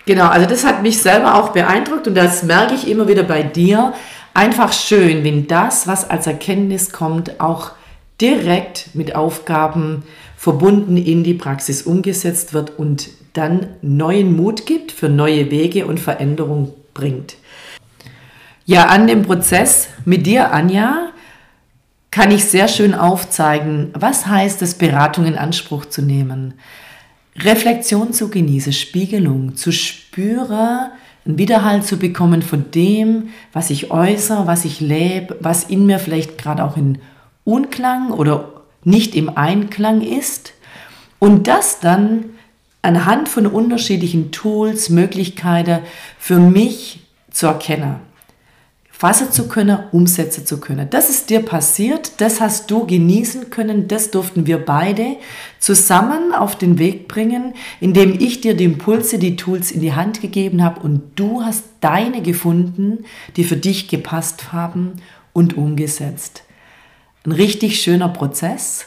Genau, 0.05 0.27
also 0.27 0.47
das 0.47 0.65
hat 0.65 0.81
mich 0.81 0.99
selber 0.99 1.35
auch 1.35 1.49
beeindruckt 1.49 2.07
und 2.07 2.15
das 2.15 2.43
merke 2.43 2.73
ich 2.73 2.87
immer 2.87 3.07
wieder 3.07 3.23
bei 3.23 3.43
dir. 3.43 3.93
Einfach 4.33 4.73
schön, 4.73 5.23
wenn 5.23 5.47
das, 5.47 5.87
was 5.87 6.09
als 6.09 6.25
Erkenntnis 6.25 6.91
kommt, 6.91 7.39
auch 7.39 7.71
direkt 8.19 8.89
mit 8.93 9.15
Aufgaben 9.15 10.03
verbunden 10.37 10.97
in 10.97 11.23
die 11.23 11.33
Praxis 11.33 11.83
umgesetzt 11.83 12.53
wird 12.53 12.77
und 12.79 13.09
dann 13.33 13.67
neuen 13.81 14.35
Mut 14.35 14.65
gibt 14.65 14.91
für 14.91 15.09
neue 15.09 15.51
Wege 15.51 15.85
und 15.85 15.99
Veränderung 15.99 16.73
bringt. 16.93 17.35
Ja, 18.65 18.85
an 18.87 19.07
dem 19.07 19.23
Prozess 19.23 19.89
mit 20.05 20.25
dir, 20.25 20.51
Anja, 20.51 21.09
kann 22.09 22.31
ich 22.31 22.45
sehr 22.45 22.67
schön 22.67 22.93
aufzeigen, 22.93 23.91
was 23.93 24.27
heißt 24.27 24.61
es, 24.61 24.75
Beratung 24.75 25.25
in 25.25 25.37
Anspruch 25.37 25.85
zu 25.85 26.01
nehmen. 26.01 26.55
Reflexion 27.37 28.13
zu 28.13 28.29
genießen, 28.29 28.73
Spiegelung, 28.73 29.55
zu 29.55 29.71
spüren, 29.71 30.91
einen 31.25 31.37
Widerhall 31.37 31.83
zu 31.83 31.97
bekommen 31.97 32.41
von 32.41 32.71
dem, 32.71 33.29
was 33.53 33.69
ich 33.69 33.91
äußere, 33.91 34.47
was 34.47 34.65
ich 34.65 34.79
lebe, 34.79 35.37
was 35.39 35.63
in 35.63 35.85
mir 35.85 35.99
vielleicht 35.99 36.37
gerade 36.37 36.63
auch 36.63 36.77
in 36.77 36.97
Unklang 37.43 38.11
oder 38.11 38.61
nicht 38.83 39.15
im 39.15 39.35
Einklang 39.37 40.01
ist. 40.01 40.53
Und 41.19 41.47
das 41.47 41.79
dann 41.79 42.25
anhand 42.81 43.29
von 43.29 43.45
unterschiedlichen 43.45 44.31
Tools, 44.31 44.89
Möglichkeiten 44.89 45.79
für 46.17 46.39
mich 46.39 47.01
zu 47.29 47.47
erkennen 47.47 48.10
fassen 49.01 49.31
zu 49.31 49.47
können, 49.47 49.79
umsetzen 49.91 50.45
zu 50.45 50.59
können. 50.59 50.87
Das 50.91 51.09
ist 51.09 51.31
dir 51.31 51.39
passiert, 51.39 52.21
das 52.21 52.39
hast 52.39 52.69
du 52.69 52.85
genießen 52.85 53.49
können, 53.49 53.87
das 53.87 54.11
durften 54.11 54.45
wir 54.45 54.63
beide 54.63 55.15
zusammen 55.59 56.35
auf 56.35 56.55
den 56.55 56.77
Weg 56.77 57.07
bringen, 57.07 57.55
indem 57.79 58.19
ich 58.19 58.41
dir 58.41 58.53
die 58.53 58.65
Impulse, 58.65 59.17
die 59.17 59.37
Tools 59.37 59.71
in 59.71 59.81
die 59.81 59.93
Hand 59.93 60.21
gegeben 60.21 60.63
habe 60.63 60.81
und 60.81 61.01
du 61.15 61.41
hast 61.41 61.63
deine 61.79 62.21
gefunden, 62.21 63.05
die 63.37 63.43
für 63.43 63.55
dich 63.55 63.87
gepasst 63.87 64.53
haben 64.53 64.91
und 65.33 65.57
umgesetzt. 65.57 66.43
Ein 67.25 67.31
richtig 67.31 67.81
schöner 67.81 68.09
Prozess. 68.09 68.85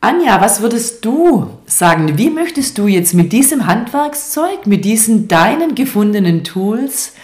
Anja, 0.00 0.40
was 0.40 0.60
würdest 0.60 1.04
du 1.04 1.50
sagen? 1.66 2.16
Wie 2.16 2.30
möchtest 2.30 2.78
du 2.78 2.86
jetzt 2.86 3.14
mit 3.14 3.32
diesem 3.32 3.66
Handwerkszeug, 3.66 4.68
mit 4.68 4.84
diesen 4.84 5.26
deinen 5.26 5.74
gefundenen 5.74 6.44
Tools 6.44 7.14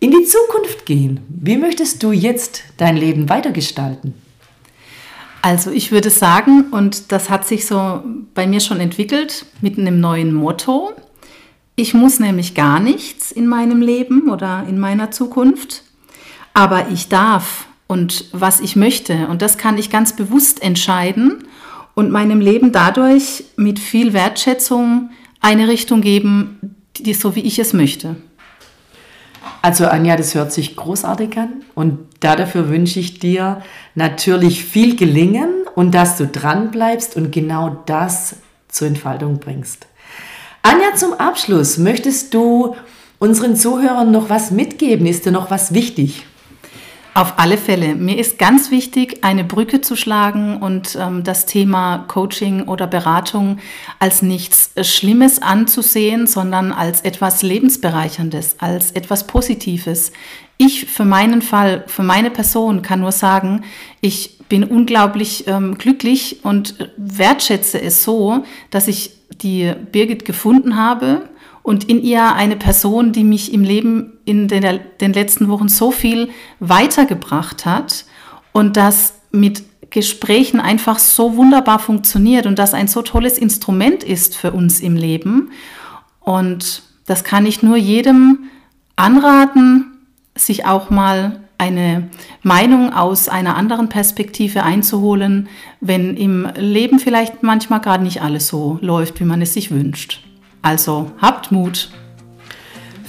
in 0.00 0.10
die 0.10 0.24
Zukunft 0.24 0.86
gehen? 0.86 1.20
Wie 1.28 1.56
möchtest 1.56 2.02
du 2.02 2.12
jetzt 2.12 2.62
dein 2.76 2.96
Leben 2.96 3.28
weitergestalten? 3.28 4.14
Also 5.42 5.70
ich 5.70 5.92
würde 5.92 6.10
sagen, 6.10 6.66
und 6.70 7.12
das 7.12 7.30
hat 7.30 7.46
sich 7.46 7.66
so 7.66 8.02
bei 8.34 8.46
mir 8.46 8.60
schon 8.60 8.80
entwickelt 8.80 9.46
mit 9.60 9.78
einem 9.78 10.00
neuen 10.00 10.34
Motto. 10.34 10.92
Ich 11.76 11.94
muss 11.94 12.18
nämlich 12.18 12.54
gar 12.54 12.80
nichts 12.80 13.30
in 13.30 13.46
meinem 13.46 13.80
Leben 13.80 14.28
oder 14.30 14.64
in 14.68 14.78
meiner 14.78 15.10
Zukunft, 15.10 15.84
aber 16.54 16.88
ich 16.90 17.08
darf 17.08 17.66
und 17.86 18.26
was 18.32 18.60
ich 18.60 18.74
möchte. 18.74 19.28
Und 19.28 19.42
das 19.42 19.58
kann 19.58 19.78
ich 19.78 19.90
ganz 19.90 20.14
bewusst 20.14 20.60
entscheiden 20.60 21.44
und 21.94 22.10
meinem 22.10 22.40
Leben 22.40 22.72
dadurch 22.72 23.44
mit 23.56 23.78
viel 23.78 24.12
Wertschätzung 24.12 25.10
eine 25.40 25.68
Richtung 25.68 26.00
geben, 26.00 26.76
die 26.96 27.14
so 27.14 27.36
wie 27.36 27.40
ich 27.40 27.58
es 27.60 27.72
möchte. 27.72 28.16
Also 29.62 29.86
Anja, 29.86 30.16
das 30.16 30.34
hört 30.34 30.52
sich 30.52 30.76
großartig 30.76 31.36
an 31.36 31.62
und 31.74 31.98
dafür 32.20 32.68
wünsche 32.68 33.00
ich 33.00 33.18
dir 33.18 33.62
natürlich 33.94 34.64
viel 34.64 34.96
Gelingen 34.96 35.50
und 35.74 35.92
dass 35.92 36.16
du 36.16 36.26
dran 36.26 36.70
bleibst 36.70 37.16
und 37.16 37.32
genau 37.32 37.82
das 37.86 38.36
zur 38.68 38.88
Entfaltung 38.88 39.38
bringst. 39.38 39.86
Anja, 40.62 40.94
zum 40.94 41.14
Abschluss, 41.14 41.78
möchtest 41.78 42.34
du 42.34 42.76
unseren 43.18 43.56
Zuhörern 43.56 44.10
noch 44.10 44.30
was 44.30 44.50
mitgeben? 44.50 45.06
Ist 45.06 45.26
dir 45.26 45.32
noch 45.32 45.50
was 45.50 45.74
wichtig? 45.74 46.26
Auf 47.18 47.32
alle 47.36 47.58
Fälle. 47.58 47.96
Mir 47.96 48.16
ist 48.16 48.38
ganz 48.38 48.70
wichtig, 48.70 49.24
eine 49.24 49.42
Brücke 49.42 49.80
zu 49.80 49.96
schlagen 49.96 50.58
und 50.58 50.96
ähm, 51.00 51.24
das 51.24 51.46
Thema 51.46 52.04
Coaching 52.06 52.68
oder 52.68 52.86
Beratung 52.86 53.58
als 53.98 54.22
nichts 54.22 54.70
Schlimmes 54.82 55.42
anzusehen, 55.42 56.28
sondern 56.28 56.70
als 56.70 57.00
etwas 57.00 57.42
Lebensbereicherndes, 57.42 58.60
als 58.60 58.92
etwas 58.92 59.26
Positives. 59.26 60.12
Ich 60.58 60.84
für 60.86 61.04
meinen 61.04 61.42
Fall, 61.42 61.82
für 61.88 62.04
meine 62.04 62.30
Person 62.30 62.82
kann 62.82 63.00
nur 63.00 63.10
sagen, 63.10 63.64
ich 64.00 64.38
bin 64.48 64.62
unglaublich 64.62 65.48
ähm, 65.48 65.76
glücklich 65.76 66.44
und 66.44 66.88
wertschätze 66.96 67.82
es 67.82 68.04
so, 68.04 68.44
dass 68.70 68.86
ich 68.86 69.10
die 69.42 69.72
Birgit 69.90 70.24
gefunden 70.24 70.76
habe 70.76 71.28
und 71.64 71.82
in 71.82 72.00
ihr 72.00 72.34
eine 72.34 72.54
Person, 72.54 73.10
die 73.10 73.24
mich 73.24 73.52
im 73.52 73.64
Leben 73.64 74.17
in 74.28 74.46
den, 74.46 74.80
den 75.00 75.12
letzten 75.12 75.48
Wochen 75.48 75.68
so 75.68 75.90
viel 75.90 76.28
weitergebracht 76.60 77.64
hat 77.64 78.04
und 78.52 78.76
das 78.76 79.14
mit 79.30 79.62
Gesprächen 79.90 80.60
einfach 80.60 80.98
so 80.98 81.36
wunderbar 81.36 81.78
funktioniert 81.78 82.46
und 82.46 82.58
das 82.58 82.74
ein 82.74 82.88
so 82.88 83.02
tolles 83.02 83.38
Instrument 83.38 84.04
ist 84.04 84.36
für 84.36 84.52
uns 84.52 84.80
im 84.80 84.96
Leben. 84.96 85.50
Und 86.20 86.82
das 87.06 87.24
kann 87.24 87.46
ich 87.46 87.62
nur 87.62 87.76
jedem 87.76 88.50
anraten, 88.96 89.98
sich 90.34 90.66
auch 90.66 90.90
mal 90.90 91.40
eine 91.56 92.10
Meinung 92.42 92.92
aus 92.92 93.28
einer 93.28 93.56
anderen 93.56 93.88
Perspektive 93.88 94.62
einzuholen, 94.62 95.48
wenn 95.80 96.16
im 96.16 96.48
Leben 96.54 96.98
vielleicht 96.98 97.42
manchmal 97.42 97.80
gerade 97.80 98.04
nicht 98.04 98.22
alles 98.22 98.46
so 98.46 98.78
läuft, 98.80 99.18
wie 99.20 99.24
man 99.24 99.42
es 99.42 99.54
sich 99.54 99.70
wünscht. 99.70 100.22
Also 100.62 101.10
habt 101.20 101.50
Mut. 101.50 101.90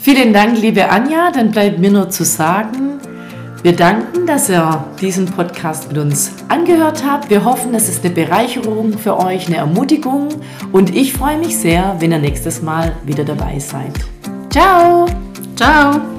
Vielen 0.01 0.33
Dank, 0.33 0.59
liebe 0.62 0.89
Anja. 0.89 1.31
Dann 1.31 1.51
bleibt 1.51 1.79
mir 1.79 1.91
nur 1.91 2.09
zu 2.09 2.23
sagen, 2.23 2.99
wir 3.62 3.75
danken, 3.75 4.25
dass 4.25 4.49
ihr 4.49 4.85
diesen 5.01 5.25
Podcast 5.25 5.89
mit 5.89 5.97
uns 5.97 6.31
angehört 6.47 7.03
habt. 7.05 7.29
Wir 7.29 7.43
hoffen, 7.43 7.73
es 7.73 7.89
ist 7.89 8.05
eine 8.05 8.13
Bereicherung 8.13 8.97
für 8.97 9.17
euch, 9.17 9.47
eine 9.47 9.57
Ermutigung. 9.57 10.29
Und 10.71 10.95
ich 10.95 11.12
freue 11.12 11.38
mich 11.38 11.57
sehr, 11.57 11.95
wenn 11.99 12.12
ihr 12.12 12.19
nächstes 12.19 12.62
Mal 12.62 12.93
wieder 13.05 13.25
dabei 13.25 13.59
seid. 13.59 13.93
Ciao! 14.49 15.07
Ciao! 15.55 16.18